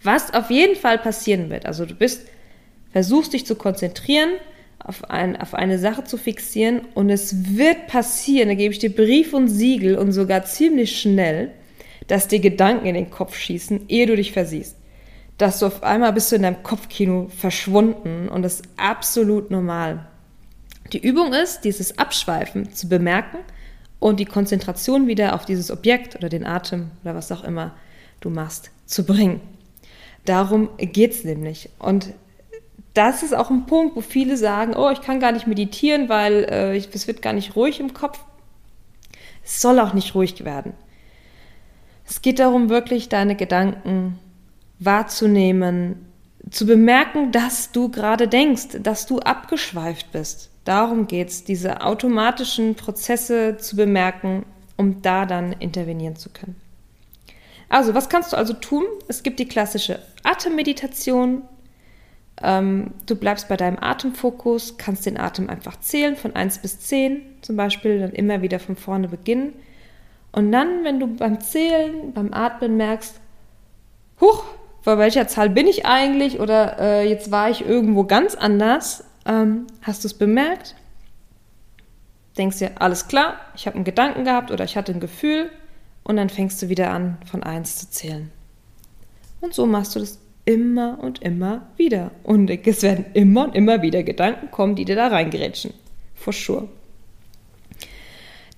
Was 0.02 0.34
auf 0.34 0.50
jeden 0.50 0.76
Fall 0.76 0.98
passieren 0.98 1.50
wird, 1.50 1.66
also 1.66 1.86
du 1.86 1.94
bist, 1.94 2.28
versuchst 2.92 3.34
dich 3.34 3.46
zu 3.46 3.56
konzentrieren, 3.56 4.32
auf, 4.80 5.10
ein, 5.10 5.40
auf 5.40 5.54
eine 5.54 5.80
Sache 5.80 6.04
zu 6.04 6.18
fixieren 6.18 6.82
und 6.94 7.10
es 7.10 7.56
wird 7.56 7.88
passieren, 7.88 8.50
da 8.50 8.56
gebe 8.56 8.74
ich 8.74 8.80
dir 8.80 8.94
Brief 8.94 9.34
und 9.34 9.48
Siegel 9.48 9.98
und 9.98 10.12
sogar 10.12 10.44
ziemlich 10.44 11.00
schnell, 11.00 11.52
dass 12.08 12.28
dir 12.28 12.40
Gedanken 12.40 12.88
in 12.88 12.96
den 12.96 13.12
Kopf 13.12 13.38
schießen, 13.38 13.88
ehe 13.88 14.08
du 14.08 14.16
dich 14.16 14.34
versiehst. 14.34 14.76
Dass 15.38 15.60
du 15.60 15.68
auf 15.68 15.84
einmal 15.84 16.12
bist 16.12 16.32
du 16.32 16.36
in 16.36 16.42
deinem 16.42 16.64
Kopfkino 16.64 17.30
verschwunden 17.30 18.28
und 18.30 18.42
das 18.42 18.56
ist 18.56 18.66
absolut 18.78 19.52
normal. 19.52 20.08
Die 20.94 21.06
Übung 21.06 21.34
ist, 21.34 21.62
dieses 21.62 21.98
Abschweifen 21.98 22.72
zu 22.72 22.88
bemerken 22.88 23.40
und 24.00 24.20
die 24.20 24.26
Konzentration 24.26 25.08
wieder 25.08 25.34
auf 25.34 25.46
dieses 25.46 25.72
Objekt 25.72 26.16
oder 26.16 26.30
den 26.30 26.46
Atem 26.46 26.92
oder 27.04 27.16
was 27.16 27.32
auch 27.32 27.44
immer 27.44 27.74
du 28.22 28.30
machst, 28.30 28.70
zu 28.86 29.04
bringen. 29.04 29.42
Darum 30.26 30.70
geht 30.78 31.12
es 31.12 31.24
nämlich. 31.24 31.70
Und 31.80 32.14
das 32.94 33.24
ist 33.24 33.34
auch 33.34 33.50
ein 33.50 33.66
Punkt, 33.66 33.96
wo 33.96 34.02
viele 34.02 34.38
sagen, 34.38 34.76
oh, 34.76 34.92
ich 34.92 35.02
kann 35.02 35.20
gar 35.20 35.32
nicht 35.32 35.48
meditieren, 35.48 36.10
weil 36.10 36.44
äh, 36.44 36.78
es 36.78 37.08
wird 37.08 37.24
gar 37.24 37.34
nicht 37.34 37.56
ruhig 37.56 37.80
im 37.80 37.96
Kopf. 37.96 38.20
Es 39.44 39.62
soll 39.62 39.80
auch 39.80 39.94
nicht 39.94 40.14
ruhig 40.14 40.46
werden. 40.46 40.74
Es 42.06 42.22
geht 42.22 42.38
darum, 42.38 42.70
wirklich 42.70 43.10
deine 43.10 43.36
Gedanken 43.36 44.20
wahrzunehmen, 44.78 46.06
zu 46.52 46.68
bemerken, 46.68 47.32
dass 47.32 47.72
du 47.72 47.90
gerade 47.90 48.28
denkst, 48.28 48.78
dass 48.82 49.08
du 49.08 49.20
abgeschweift 49.20 50.12
bist. 50.12 50.53
Darum 50.66 51.08
geht 51.08 51.30
es, 51.30 51.44
diese 51.44 51.82
automatischen 51.82 52.76
Prozesse 52.76 53.58
zu 53.58 53.76
bemerken, 53.76 54.46
um 54.78 55.02
da 55.02 55.26
dann 55.26 55.52
intervenieren 55.54 56.16
zu 56.16 56.30
können. 56.30 56.56
Also, 57.70 57.96
was 57.96 58.10
kannst 58.10 58.34
du 58.34 58.38
also 58.38 58.54
tun? 58.54 58.84
Es 59.08 59.24
gibt 59.24 59.40
die 59.40 59.48
klassische 59.48 60.00
Atemmeditation. 60.24 61.42
Ähm, 62.42 62.92
du 63.06 63.16
bleibst 63.16 63.50
bei 63.50 63.58
deinem 63.58 63.78
Atemfokus, 63.80 64.78
kannst 64.78 65.06
den 65.06 65.20
Atem 65.20 65.50
einfach 65.50 65.80
zählen 65.80 66.16
von 66.16 66.36
1 66.36 66.60
bis 66.60 66.80
10 66.80 67.22
zum 67.42 67.56
Beispiel, 67.56 68.00
dann 68.00 68.12
immer 68.12 68.42
wieder 68.42 68.60
von 68.60 68.76
vorne 68.76 69.08
beginnen. 69.08 69.54
Und 70.32 70.52
dann, 70.52 70.84
wenn 70.84 71.00
du 71.00 71.08
beim 71.08 71.42
Zählen, 71.42 72.14
beim 72.14 72.34
Atmen 72.34 72.78
merkst, 72.78 73.20
huch, 74.20 74.44
bei 74.84 74.98
welcher 74.98 75.28
Zahl 75.28 75.50
bin 75.50 75.68
ich 75.68 75.86
eigentlich 75.86 76.40
oder 76.40 76.80
äh, 76.80 77.08
jetzt 77.08 77.32
war 77.32 77.50
ich 77.50 77.66
irgendwo 77.66 78.04
ganz 78.04 78.36
anders, 78.36 79.06
ähm, 79.26 79.68
hast 79.82 80.04
du 80.04 80.08
es 80.08 80.14
bemerkt? 80.14 80.76
Denkst 82.38 82.60
dir, 82.60 82.72
alles 82.82 83.08
klar, 83.08 83.36
ich 83.56 83.68
habe 83.68 83.76
einen 83.76 83.86
Gedanken 83.86 84.26
gehabt 84.26 84.52
oder 84.52 84.64
ich 84.64 84.76
hatte 84.76 84.92
ein 84.92 85.00
Gefühl 85.00 85.52
und 86.04 86.18
dann 86.18 86.30
fängst 86.30 86.62
du 86.62 86.70
wieder 86.70 86.92
an, 86.92 87.18
von 87.30 87.44
1 87.44 87.78
zu 87.78 87.90
zählen. 87.90 88.32
Und 89.42 89.54
so 89.54 89.66
machst 89.66 89.96
du 89.96 90.00
das 90.00 90.20
immer 90.46 90.98
und 91.00 91.22
immer 91.22 91.68
wieder. 91.78 92.12
Und 92.24 92.50
es 92.50 92.82
werden 92.82 93.06
immer 93.14 93.46
und 93.46 93.56
immer 93.56 93.82
wieder 93.82 94.04
Gedanken 94.04 94.52
kommen, 94.52 94.76
die 94.76 94.86
dir 94.86 94.96
da 94.96 95.08
reingerätschen. 95.08 95.74
For 96.16 96.34
sure. 96.34 96.68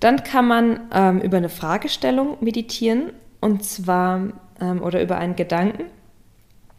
Dann 0.00 0.24
kann 0.24 0.46
man 0.46 0.80
ähm, 0.92 1.20
über 1.20 1.36
eine 1.36 1.48
Fragestellung 1.48 2.36
meditieren 2.40 3.12
und 3.40 3.64
zwar 3.64 4.32
ähm, 4.60 4.82
oder 4.82 5.02
über 5.02 5.18
einen 5.18 5.36
Gedanken. 5.36 5.84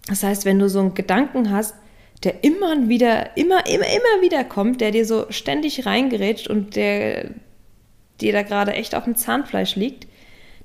Das 0.08 0.23
heißt, 0.23 0.45
wenn 0.45 0.60
du 0.60 0.69
so 0.69 0.80
einen 0.80 0.93
Gedanken 0.93 1.52
hast, 1.52 1.76
der 2.23 2.43
immer 2.43 2.89
wieder, 2.89 3.38
immer, 3.38 3.65
immer, 3.67 3.86
immer 3.86 4.21
wieder 4.21 4.43
kommt, 4.43 4.82
der 4.82 4.91
dir 4.91 5.06
so 5.06 5.27
ständig 5.30 5.86
reingerätscht 5.86 6.47
und 6.47 6.75
der 6.75 7.32
dir 8.19 8.34
da 8.34 8.41
gerade 8.41 8.73
echt 8.73 8.95
auf 8.95 9.03
dem 9.03 9.15
Zahnfleisch 9.15 9.75
liegt, 9.75 10.08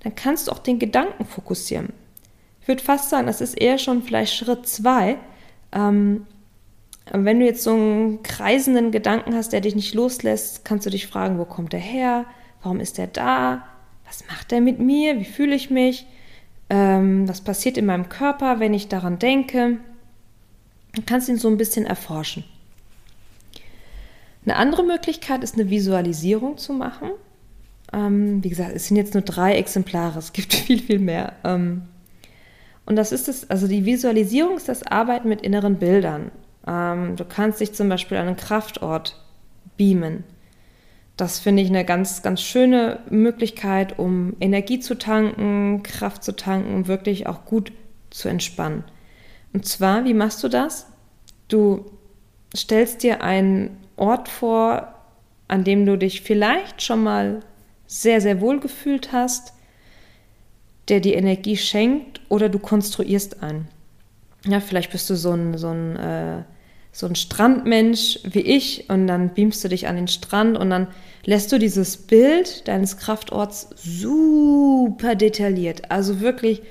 dann 0.02 0.14
kannst 0.14 0.48
du 0.48 0.52
auch 0.52 0.58
den 0.58 0.78
Gedanken 0.78 1.26
fokussieren. 1.26 1.92
Ich 2.60 2.68
würde 2.68 2.82
fast 2.82 3.10
sagen, 3.10 3.26
das 3.26 3.40
ist 3.40 3.54
eher 3.54 3.78
schon 3.78 4.02
vielleicht 4.02 4.34
Schritt 4.34 4.66
zwei. 4.66 5.18
Ähm, 5.72 6.26
wenn 7.10 7.40
du 7.40 7.44
jetzt 7.44 7.64
so 7.64 7.72
einen 7.72 8.22
kreisenden 8.22 8.90
Gedanken 8.90 9.34
hast, 9.34 9.52
der 9.52 9.60
dich 9.60 9.74
nicht 9.74 9.94
loslässt, 9.94 10.64
kannst 10.64 10.86
du 10.86 10.90
dich 10.90 11.06
fragen, 11.06 11.38
wo 11.38 11.44
kommt 11.44 11.72
der 11.72 11.80
her? 11.80 12.24
Warum 12.62 12.80
ist 12.80 12.98
der 12.98 13.08
da? 13.08 13.66
Was 14.06 14.26
macht 14.28 14.50
der 14.50 14.60
mit 14.60 14.78
mir? 14.78 15.18
Wie 15.18 15.24
fühle 15.24 15.54
ich 15.54 15.70
mich? 15.70 16.06
Ähm, 16.70 17.28
was 17.28 17.42
passiert 17.42 17.76
in 17.76 17.86
meinem 17.86 18.08
Körper, 18.08 18.60
wenn 18.60 18.72
ich 18.72 18.88
daran 18.88 19.18
denke? 19.18 19.78
Du 20.94 21.02
kannst 21.04 21.28
ihn 21.28 21.38
so 21.38 21.48
ein 21.48 21.56
bisschen 21.56 21.86
erforschen. 21.86 22.44
Eine 24.44 24.56
andere 24.56 24.82
Möglichkeit 24.84 25.44
ist 25.44 25.54
eine 25.54 25.70
Visualisierung 25.70 26.58
zu 26.58 26.72
machen. 26.72 27.10
Ähm, 27.92 28.42
wie 28.42 28.48
gesagt, 28.48 28.72
es 28.74 28.88
sind 28.88 28.96
jetzt 28.96 29.14
nur 29.14 29.22
drei 29.22 29.54
Exemplare, 29.56 30.18
es 30.18 30.32
gibt 30.32 30.52
viel, 30.54 30.80
viel 30.80 30.98
mehr. 30.98 31.34
Ähm, 31.44 31.82
Und 32.86 32.96
das 32.96 33.12
ist 33.12 33.28
es, 33.28 33.48
also 33.50 33.68
die 33.68 33.84
Visualisierung 33.84 34.56
ist 34.56 34.68
das 34.68 34.82
Arbeiten 34.84 35.28
mit 35.28 35.42
inneren 35.42 35.76
Bildern. 35.78 36.30
Ähm, 36.66 37.16
du 37.16 37.24
kannst 37.24 37.60
dich 37.60 37.72
zum 37.74 37.88
Beispiel 37.88 38.18
an 38.18 38.26
einen 38.28 38.36
Kraftort 38.36 39.16
beamen. 39.76 40.24
Das 41.16 41.38
finde 41.38 41.62
ich 41.62 41.68
eine 41.68 41.84
ganz, 41.84 42.22
ganz 42.22 42.40
schöne 42.42 43.00
Möglichkeit, 43.10 43.98
um 43.98 44.34
Energie 44.40 44.80
zu 44.80 44.96
tanken, 44.98 45.82
Kraft 45.82 46.24
zu 46.24 46.34
tanken, 46.34 46.74
um 46.74 46.88
wirklich 46.88 47.26
auch 47.26 47.44
gut 47.44 47.72
zu 48.10 48.28
entspannen. 48.28 48.84
Und 49.52 49.66
zwar, 49.66 50.04
wie 50.04 50.14
machst 50.14 50.42
du 50.42 50.48
das? 50.48 50.86
Du 51.48 51.90
stellst 52.56 53.02
dir 53.02 53.22
einen 53.22 53.76
Ort 53.96 54.28
vor, 54.28 54.94
an 55.48 55.64
dem 55.64 55.84
du 55.84 55.98
dich 55.98 56.22
vielleicht 56.22 56.82
schon 56.82 57.02
mal 57.02 57.40
sehr, 57.86 58.20
sehr 58.20 58.40
wohl 58.40 58.60
gefühlt 58.60 59.12
hast, 59.12 59.52
der 60.88 61.00
dir 61.00 61.16
Energie 61.16 61.56
schenkt, 61.56 62.20
oder 62.28 62.48
du 62.48 62.58
konstruierst 62.58 63.42
einen. 63.42 63.68
Ja, 64.46 64.60
vielleicht 64.60 64.90
bist 64.90 65.08
du 65.10 65.14
so 65.14 65.32
ein, 65.32 65.58
so 65.58 65.68
ein, 65.68 65.96
äh, 65.96 66.42
so 66.90 67.06
ein 67.06 67.14
Strandmensch 67.14 68.20
wie 68.24 68.40
ich 68.40 68.88
und 68.90 69.06
dann 69.06 69.34
beamst 69.34 69.62
du 69.62 69.68
dich 69.68 69.86
an 69.86 69.96
den 69.96 70.08
Strand 70.08 70.58
und 70.58 70.70
dann 70.70 70.88
lässt 71.24 71.52
du 71.52 71.58
dieses 71.58 71.96
Bild 71.96 72.66
deines 72.66 72.96
Kraftorts 72.96 73.68
super 73.76 75.14
detailliert, 75.14 75.90
also 75.90 76.20
wirklich 76.20 76.62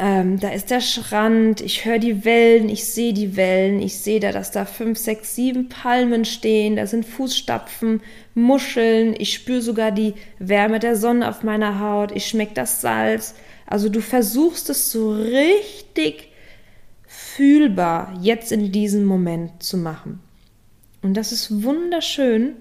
ähm, 0.00 0.40
da 0.40 0.48
ist 0.48 0.70
der 0.70 0.80
Strand, 0.80 1.60
ich 1.60 1.84
höre 1.84 1.98
die 1.98 2.24
Wellen, 2.24 2.70
ich 2.70 2.86
sehe 2.86 3.12
die 3.12 3.36
Wellen, 3.36 3.82
ich 3.82 3.98
sehe 3.98 4.18
da, 4.18 4.32
dass 4.32 4.50
da 4.50 4.64
fünf, 4.64 4.98
sechs, 4.98 5.34
sieben 5.34 5.68
Palmen 5.68 6.24
stehen, 6.24 6.76
da 6.76 6.86
sind 6.86 7.04
Fußstapfen, 7.04 8.00
Muscheln, 8.34 9.14
ich 9.18 9.34
spüre 9.34 9.60
sogar 9.60 9.90
die 9.90 10.14
Wärme 10.38 10.78
der 10.78 10.96
Sonne 10.96 11.28
auf 11.28 11.42
meiner 11.42 11.80
Haut, 11.80 12.12
ich 12.12 12.26
schmecke 12.26 12.54
das 12.54 12.80
Salz. 12.80 13.34
Also 13.66 13.90
du 13.90 14.00
versuchst 14.00 14.70
es 14.70 14.90
so 14.90 15.12
richtig 15.12 16.28
fühlbar 17.06 18.18
jetzt 18.22 18.52
in 18.52 18.72
diesem 18.72 19.04
Moment 19.04 19.62
zu 19.62 19.76
machen. 19.76 20.20
Und 21.02 21.14
das 21.14 21.30
ist 21.30 21.62
wunderschön, 21.62 22.54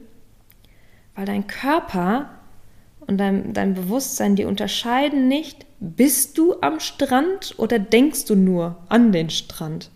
weil 1.15 1.25
dein 1.25 1.47
Körper 1.47 2.38
und 3.09 3.17
dein, 3.17 3.53
dein 3.53 3.73
Bewusstsein, 3.73 4.35
die 4.35 4.45
unterscheiden 4.45 5.27
nicht, 5.27 5.65
bist 5.79 6.37
du 6.37 6.57
am 6.61 6.79
Strand 6.79 7.55
oder 7.57 7.79
denkst 7.79 8.25
du 8.25 8.35
nur 8.35 8.77
an 8.87 9.11
den 9.11 9.31
Strand? 9.31 9.89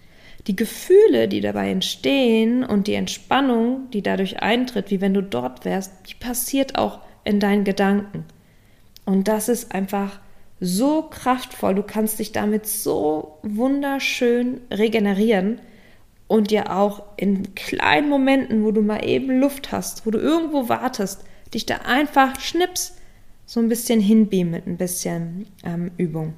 Die 0.47 0.55
Gefühle, 0.55 1.27
die 1.27 1.39
dabei 1.39 1.69
entstehen 1.69 2.63
und 2.63 2.87
die 2.87 2.95
Entspannung, 2.95 3.87
die 3.91 4.01
dadurch 4.01 4.41
eintritt, 4.41 4.89
wie 4.89 4.99
wenn 4.99 5.13
du 5.13 5.21
dort 5.21 5.63
wärst, 5.63 5.91
die 6.09 6.15
passiert 6.15 6.75
auch 6.79 7.01
in 7.23 7.39
deinen 7.39 7.63
Gedanken. 7.65 8.25
Und 9.05 9.27
das 9.27 9.47
ist 9.47 9.75
einfach 9.75 10.19
so 10.59 11.03
kraftvoll. 11.03 11.75
Du 11.75 11.83
kannst 11.83 12.17
dich 12.17 12.31
damit 12.31 12.65
so 12.65 13.37
wunderschön 13.43 14.59
regenerieren 14.71 15.61
und 16.27 16.49
dir 16.49 16.75
auch 16.75 17.03
in 17.15 17.53
kleinen 17.53 18.09
Momenten, 18.09 18.63
wo 18.63 18.71
du 18.71 18.81
mal 18.81 19.05
eben 19.05 19.39
Luft 19.39 19.71
hast, 19.71 20.07
wo 20.07 20.09
du 20.09 20.17
irgendwo 20.17 20.67
wartest, 20.67 21.23
dich 21.53 21.67
da 21.67 21.75
einfach 21.85 22.39
schnips 22.39 22.95
so 23.45 23.59
ein 23.59 23.69
bisschen 23.69 23.99
hinbeamen 23.99 24.51
mit 24.51 24.67
ein 24.67 24.77
bisschen 24.77 25.45
ähm, 25.63 25.91
Übung. 25.97 26.33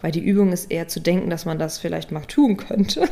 Weil 0.00 0.12
die 0.12 0.24
Übung 0.24 0.52
ist 0.52 0.70
eher 0.70 0.88
zu 0.88 1.00
denken, 1.00 1.30
dass 1.30 1.44
man 1.44 1.58
das 1.58 1.78
vielleicht 1.78 2.12
mal 2.12 2.24
tun 2.24 2.56
könnte. 2.56 3.08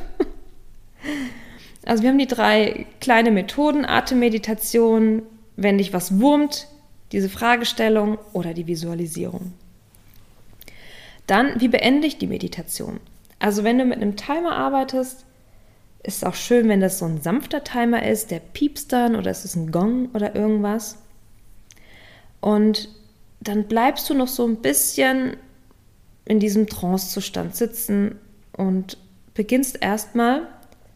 also 1.87 2.03
wir 2.03 2.11
haben 2.11 2.19
die 2.19 2.27
drei 2.27 2.87
kleine 3.01 3.31
Methoden, 3.31 3.85
Atemmeditation, 3.85 5.23
wenn 5.57 5.79
dich 5.79 5.93
was 5.93 6.21
wurmt, 6.21 6.69
diese 7.13 7.29
Fragestellung 7.29 8.19
oder 8.33 8.55
die 8.55 8.67
Visualisierung. 8.67 9.53
Dann, 11.27 11.61
wie 11.61 11.69
beende 11.69 12.07
ich 12.07 12.19
die 12.19 12.27
Meditation? 12.27 13.01
Also 13.39 13.65
wenn 13.65 13.79
du 13.79 13.85
mit 13.85 13.97
einem 13.97 14.17
Timer 14.17 14.57
arbeitest, 14.57 15.25
ist 16.03 16.17
es 16.17 16.25
auch 16.25 16.35
schön, 16.35 16.69
wenn 16.69 16.81
das 16.81 16.99
so 16.99 17.05
ein 17.05 17.21
sanfter 17.21 17.63
Timer 17.63 18.05
ist, 18.05 18.31
der 18.31 18.41
piepst 18.41 18.93
dann 18.93 19.15
oder 19.15 19.31
ist 19.31 19.45
es 19.45 19.55
ein 19.55 19.71
Gong 19.71 20.09
oder 20.15 20.35
irgendwas. 20.35 20.99
Und 22.43 22.89
dann 23.41 23.65
bleibst 23.65 24.11
du 24.11 24.15
noch 24.15 24.29
so 24.29 24.45
ein 24.45 24.57
bisschen 24.57 25.37
in 26.25 26.41
diesem 26.41 26.67
Trancezustand 26.67 27.57
sitzen 27.57 28.17
und 28.57 28.99
beginnst 29.33 29.79
erstmal 29.81 30.49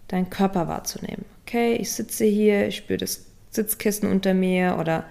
deinen 0.08 0.28
Körper 0.28 0.68
wahrzunehmen. 0.68 1.24
Okay, 1.46 1.76
ich 1.76 1.92
sitze 1.92 2.24
hier, 2.24 2.66
ich 2.66 2.76
spüre 2.76 2.98
das 2.98 3.26
Sitzkissen 3.50 4.10
unter 4.10 4.34
mir 4.34 4.76
oder 4.78 5.04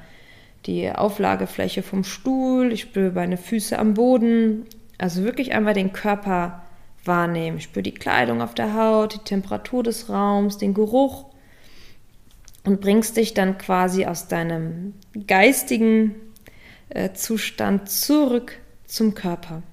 die 0.65 0.91
Auflagefläche 0.91 1.83
vom 1.83 2.03
Stuhl, 2.03 2.71
ich 2.71 2.81
spüre 2.81 3.11
meine 3.11 3.37
Füße 3.37 3.79
am 3.79 3.93
Boden. 3.93 4.65
Also 4.97 5.23
wirklich 5.23 5.53
einmal 5.53 5.73
den 5.73 5.93
Körper 5.93 6.63
wahrnehmen. 7.05 7.57
Ich 7.57 7.65
spüre 7.65 7.83
die 7.83 7.93
Kleidung 7.93 8.41
auf 8.41 8.55
der 8.55 8.73
Haut, 8.73 9.13
die 9.13 9.19
Temperatur 9.19 9.83
des 9.83 10.09
Raums, 10.09 10.57
den 10.57 10.73
Geruch 10.73 11.27
und 12.65 12.81
bringst 12.81 13.15
dich 13.15 13.33
dann 13.33 13.57
quasi 13.57 14.05
aus 14.05 14.27
deinem 14.27 14.95
geistigen 15.27 16.15
Zustand 17.13 17.89
zurück 17.89 18.57
zum 18.85 19.15
Körper. 19.15 19.63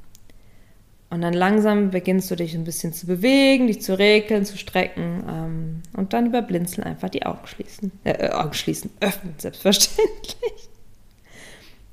Und 1.13 1.21
dann 1.21 1.35
langsam 1.35 1.91
beginnst 1.91 2.31
du 2.31 2.37
dich 2.37 2.55
ein 2.55 2.65
bisschen 2.65 2.95
zu 2.95 3.07
bewegen, 3.07 3.67
dich 3.67 3.83
zu 3.83 3.99
regeln, 3.99 4.47
zu 4.47 4.57
strecken 4.57 5.23
ähm, 5.29 5.83
und 5.95 6.15
dann 6.15 6.25
über 6.25 6.41
Blinzeln 6.41 6.87
einfach 6.87 7.11
die 7.11 7.27
Augen 7.27 7.47
schließen. 7.47 7.93
Äh, 8.03 8.13
äh 8.13 8.31
Augen 8.31 8.55
schließen, 8.55 8.91
öffnen, 9.01 9.35
selbstverständlich. 9.37 10.71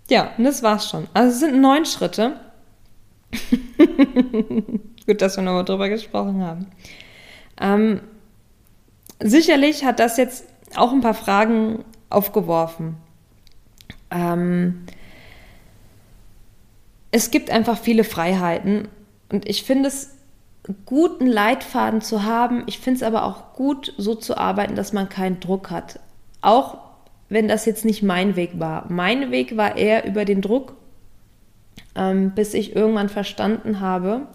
Ja, 0.09 0.31
und 0.37 0.45
das 0.45 0.63
war's 0.63 0.89
schon. 0.89 1.07
Also 1.13 1.33
es 1.33 1.39
sind 1.41 1.59
neun 1.59 1.85
Schritte. 1.85 2.39
Gut, 5.05 5.21
dass 5.21 5.35
wir 5.35 5.43
nochmal 5.43 5.65
drüber 5.65 5.89
gesprochen 5.89 6.41
haben. 6.41 6.67
Ähm, 7.59 7.99
sicherlich 9.21 9.83
hat 9.83 9.99
das 9.99 10.15
jetzt 10.15 10.45
auch 10.75 10.93
ein 10.93 11.01
paar 11.01 11.13
Fragen 11.13 11.83
aufgeworfen. 12.09 12.95
Ähm, 14.11 14.85
es 17.11 17.31
gibt 17.31 17.49
einfach 17.49 17.77
viele 17.77 18.03
Freiheiten 18.03 18.87
und 19.31 19.47
ich 19.47 19.63
finde 19.63 19.89
es 19.89 20.15
gut, 20.85 21.21
einen 21.21 21.29
Leitfaden 21.29 22.01
zu 22.01 22.23
haben. 22.23 22.63
Ich 22.67 22.79
finde 22.79 22.97
es 22.97 23.03
aber 23.03 23.23
auch 23.23 23.53
gut, 23.53 23.93
so 23.97 24.15
zu 24.15 24.37
arbeiten, 24.37 24.75
dass 24.75 24.93
man 24.93 25.09
keinen 25.09 25.39
Druck 25.39 25.71
hat. 25.71 25.99
Auch 26.41 26.77
wenn 27.29 27.47
das 27.47 27.65
jetzt 27.65 27.85
nicht 27.85 28.03
mein 28.03 28.35
Weg 28.35 28.59
war. 28.59 28.85
Mein 28.89 29.31
Weg 29.31 29.55
war 29.57 29.77
eher 29.77 30.05
über 30.05 30.25
den 30.25 30.41
Druck, 30.41 30.75
ähm, 31.95 32.31
bis 32.31 32.53
ich 32.53 32.75
irgendwann 32.75 33.09
verstanden 33.09 33.79
habe, 33.79 34.27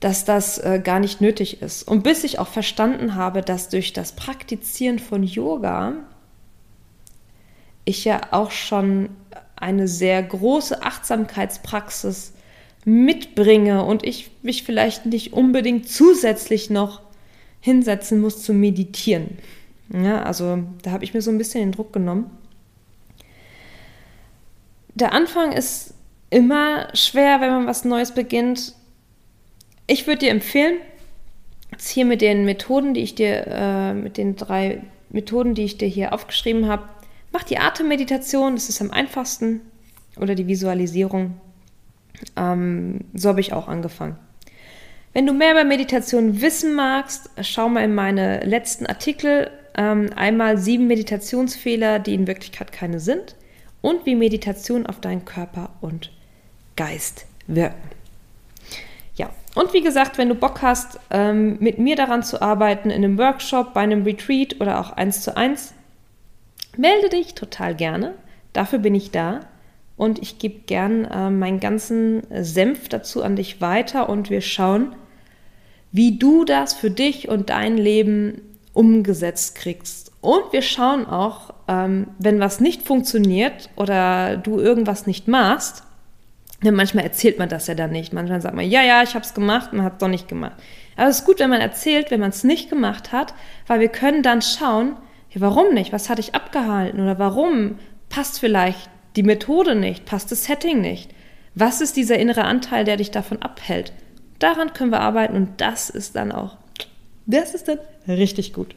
dass 0.00 0.24
das 0.24 0.58
äh, 0.58 0.80
gar 0.82 1.00
nicht 1.00 1.20
nötig 1.20 1.62
ist. 1.62 1.82
Und 1.82 2.02
bis 2.02 2.24
ich 2.24 2.38
auch 2.38 2.48
verstanden 2.48 3.14
habe, 3.14 3.42
dass 3.42 3.68
durch 3.68 3.92
das 3.92 4.12
Praktizieren 4.12 4.98
von 4.98 5.22
Yoga 5.22 5.94
ich 7.84 8.04
ja 8.04 8.20
auch 8.30 8.50
schon 8.50 9.10
eine 9.56 9.88
sehr 9.88 10.22
große 10.22 10.82
Achtsamkeitspraxis 10.82 12.32
mitbringe 12.84 13.84
und 13.84 14.04
ich 14.04 14.30
mich 14.42 14.62
vielleicht 14.62 15.06
nicht 15.06 15.32
unbedingt 15.32 15.88
zusätzlich 15.88 16.70
noch 16.70 17.00
hinsetzen 17.60 18.20
muss 18.20 18.42
zu 18.42 18.52
meditieren. 18.52 19.38
Ja, 19.92 20.22
also 20.22 20.58
da 20.82 20.90
habe 20.90 21.04
ich 21.04 21.14
mir 21.14 21.22
so 21.22 21.30
ein 21.30 21.38
bisschen 21.38 21.60
den 21.60 21.72
Druck 21.72 21.92
genommen. 21.92 22.30
Der 24.94 25.12
Anfang 25.12 25.52
ist 25.52 25.94
immer 26.30 26.88
schwer, 26.94 27.40
wenn 27.40 27.50
man 27.50 27.66
was 27.66 27.84
Neues 27.84 28.12
beginnt. 28.12 28.74
Ich 29.86 30.06
würde 30.06 30.20
dir 30.20 30.30
empfehlen, 30.30 30.76
jetzt 31.72 31.88
hier 31.88 32.04
mit 32.04 32.20
den 32.20 32.44
Methoden, 32.44 32.94
die 32.94 33.02
ich 33.02 33.14
dir, 33.14 33.46
äh, 33.46 33.94
mit 33.94 34.16
den 34.16 34.36
drei 34.36 34.82
Methoden, 35.10 35.54
die 35.54 35.64
ich 35.64 35.78
dir 35.78 35.88
hier 35.88 36.12
aufgeschrieben 36.12 36.68
habe, 36.68 36.88
Mach 37.34 37.42
die 37.42 37.58
Atemmeditation, 37.58 38.54
das 38.54 38.68
ist 38.68 38.80
am 38.80 38.92
einfachsten. 38.92 39.60
Oder 40.16 40.36
die 40.36 40.46
Visualisierung. 40.46 41.40
Ähm, 42.36 43.00
so 43.12 43.28
habe 43.28 43.40
ich 43.40 43.52
auch 43.52 43.66
angefangen. 43.66 44.16
Wenn 45.12 45.26
du 45.26 45.32
mehr 45.32 45.50
über 45.50 45.64
Meditation 45.64 46.40
wissen 46.40 46.76
magst, 46.76 47.28
schau 47.42 47.68
mal 47.68 47.82
in 47.82 47.92
meine 47.92 48.38
letzten 48.44 48.86
Artikel. 48.86 49.50
Ähm, 49.76 50.10
einmal 50.14 50.58
sieben 50.58 50.86
Meditationsfehler, 50.86 51.98
die 51.98 52.14
in 52.14 52.28
Wirklichkeit 52.28 52.70
keine 52.70 53.00
sind. 53.00 53.34
Und 53.80 54.06
wie 54.06 54.14
Meditation 54.14 54.86
auf 54.86 55.00
deinen 55.00 55.24
Körper 55.24 55.70
und 55.80 56.12
Geist 56.76 57.26
wirken. 57.48 57.90
Ja, 59.16 59.30
und 59.56 59.72
wie 59.72 59.82
gesagt, 59.82 60.18
wenn 60.18 60.28
du 60.28 60.36
Bock 60.36 60.62
hast, 60.62 61.00
ähm, 61.10 61.56
mit 61.58 61.80
mir 61.80 61.96
daran 61.96 62.22
zu 62.22 62.40
arbeiten, 62.40 62.90
in 62.90 63.02
einem 63.02 63.18
Workshop, 63.18 63.74
bei 63.74 63.80
einem 63.80 64.04
Retreat 64.04 64.60
oder 64.60 64.78
auch 64.78 64.92
eins 64.92 65.22
zu 65.22 65.36
eins, 65.36 65.74
Melde 66.76 67.08
dich 67.08 67.34
total 67.34 67.74
gerne. 67.74 68.14
Dafür 68.52 68.78
bin 68.78 68.94
ich 68.94 69.10
da. 69.10 69.40
Und 69.96 70.20
ich 70.20 70.38
gebe 70.38 70.60
gern 70.66 71.04
äh, 71.04 71.30
meinen 71.30 71.60
ganzen 71.60 72.22
Senf 72.42 72.88
dazu 72.88 73.22
an 73.22 73.36
dich 73.36 73.60
weiter 73.60 74.08
und 74.08 74.28
wir 74.28 74.40
schauen, 74.40 74.96
wie 75.92 76.18
du 76.18 76.44
das 76.44 76.74
für 76.74 76.90
dich 76.90 77.28
und 77.28 77.50
dein 77.50 77.76
Leben 77.78 78.42
umgesetzt 78.72 79.54
kriegst. 79.54 80.10
Und 80.20 80.52
wir 80.52 80.62
schauen 80.62 81.06
auch, 81.06 81.54
ähm, 81.68 82.08
wenn 82.18 82.40
was 82.40 82.58
nicht 82.58 82.82
funktioniert 82.82 83.70
oder 83.76 84.36
du 84.36 84.58
irgendwas 84.58 85.06
nicht 85.06 85.28
machst, 85.28 85.84
Denn 86.64 86.74
manchmal 86.74 87.04
erzählt 87.04 87.38
man 87.38 87.48
das 87.48 87.66
ja 87.66 87.74
dann 87.74 87.90
nicht. 87.90 88.12
Manchmal 88.12 88.40
sagt 88.40 88.54
man, 88.54 88.68
ja, 88.68 88.82
ja, 88.82 89.02
ich 89.02 89.14
habe 89.14 89.24
es 89.24 89.34
gemacht, 89.34 89.72
man 89.72 89.84
hat 89.84 89.94
es 89.94 89.98
doch 89.98 90.08
nicht 90.08 90.28
gemacht. 90.28 90.54
Aber 90.96 91.08
es 91.08 91.20
ist 91.20 91.26
gut, 91.26 91.38
wenn 91.40 91.50
man 91.50 91.60
erzählt, 91.60 92.10
wenn 92.10 92.20
man 92.20 92.30
es 92.30 92.44
nicht 92.44 92.70
gemacht 92.70 93.12
hat, 93.12 93.34
weil 93.66 93.80
wir 93.80 93.88
können 93.88 94.22
dann 94.22 94.40
schauen, 94.40 94.96
ja, 95.34 95.40
warum 95.40 95.74
nicht? 95.74 95.92
Was 95.92 96.08
hatte 96.08 96.20
ich 96.20 96.34
abgehalten? 96.34 97.00
Oder 97.00 97.18
warum 97.18 97.78
passt 98.08 98.38
vielleicht 98.38 98.88
die 99.16 99.22
Methode 99.22 99.74
nicht? 99.74 100.04
Passt 100.04 100.30
das 100.30 100.44
Setting 100.44 100.80
nicht? 100.80 101.12
Was 101.54 101.80
ist 101.80 101.96
dieser 101.96 102.18
innere 102.18 102.44
Anteil, 102.44 102.84
der 102.84 102.96
dich 102.96 103.10
davon 103.10 103.42
abhält? 103.42 103.92
Daran 104.38 104.72
können 104.72 104.90
wir 104.90 105.00
arbeiten 105.00 105.36
und 105.36 105.60
das 105.60 105.90
ist 105.90 106.16
dann 106.16 106.32
auch, 106.32 106.56
das 107.26 107.54
ist 107.54 107.68
dann 107.68 107.78
richtig 108.08 108.52
gut. 108.52 108.74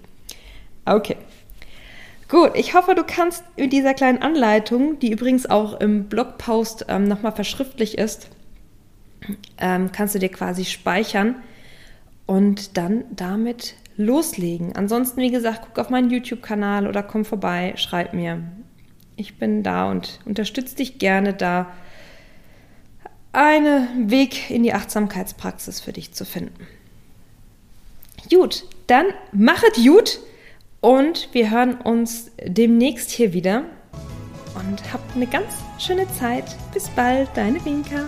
Okay. 0.86 1.18
Gut, 2.30 2.52
ich 2.56 2.74
hoffe, 2.74 2.94
du 2.94 3.04
kannst 3.04 3.44
mit 3.58 3.72
dieser 3.72 3.94
kleinen 3.94 4.22
Anleitung, 4.22 5.00
die 5.00 5.12
übrigens 5.12 5.46
auch 5.46 5.80
im 5.80 6.06
Blogpost 6.06 6.86
ähm, 6.90 7.06
nochmal 7.06 7.32
verschriftlich 7.32 7.98
ist, 7.98 8.30
ähm, 9.58 9.92
kannst 9.92 10.14
du 10.14 10.20
dir 10.20 10.30
quasi 10.30 10.66
speichern 10.66 11.36
und 12.26 12.78
dann 12.78 13.06
damit 13.12 13.76
loslegen. 13.98 14.76
Ansonsten, 14.76 15.22
wie 15.22 15.32
gesagt, 15.32 15.64
guck 15.66 15.80
auf 15.80 15.90
meinen 15.90 16.10
YouTube-Kanal 16.10 16.88
oder 16.88 17.04
komm 17.04 17.26
vorbei, 17.26 17.74
schreib 17.76 18.14
mir. 18.14 18.44
Ich 19.16 19.38
bin 19.38 19.64
da 19.64 19.90
und 19.90 20.20
unterstütze 20.26 20.76
dich 20.76 21.00
gerne 21.00 21.34
da, 21.34 21.68
einen 23.34 24.10
Weg 24.10 24.50
in 24.50 24.64
die 24.64 24.74
Achtsamkeitspraxis 24.74 25.82
für 25.82 25.94
dich 25.94 26.14
zu 26.14 26.26
finden. 26.26 26.68
Gut, 28.30 28.66
dann 28.88 29.06
machet 29.32 29.76
gut 29.76 30.20
und 30.82 31.30
wir 31.34 31.52
hören 31.52 31.76
uns 31.76 32.32
demnächst 32.44 33.12
hier 33.12 33.34
wieder. 33.34 33.64
Und 34.56 34.92
habt 34.92 35.16
eine 35.16 35.28
ganz 35.28 35.54
schöne 35.78 36.08
Zeit. 36.14 36.46
Bis 36.74 36.90
bald, 36.90 37.30
deine 37.36 37.64
Winka. 37.64 38.08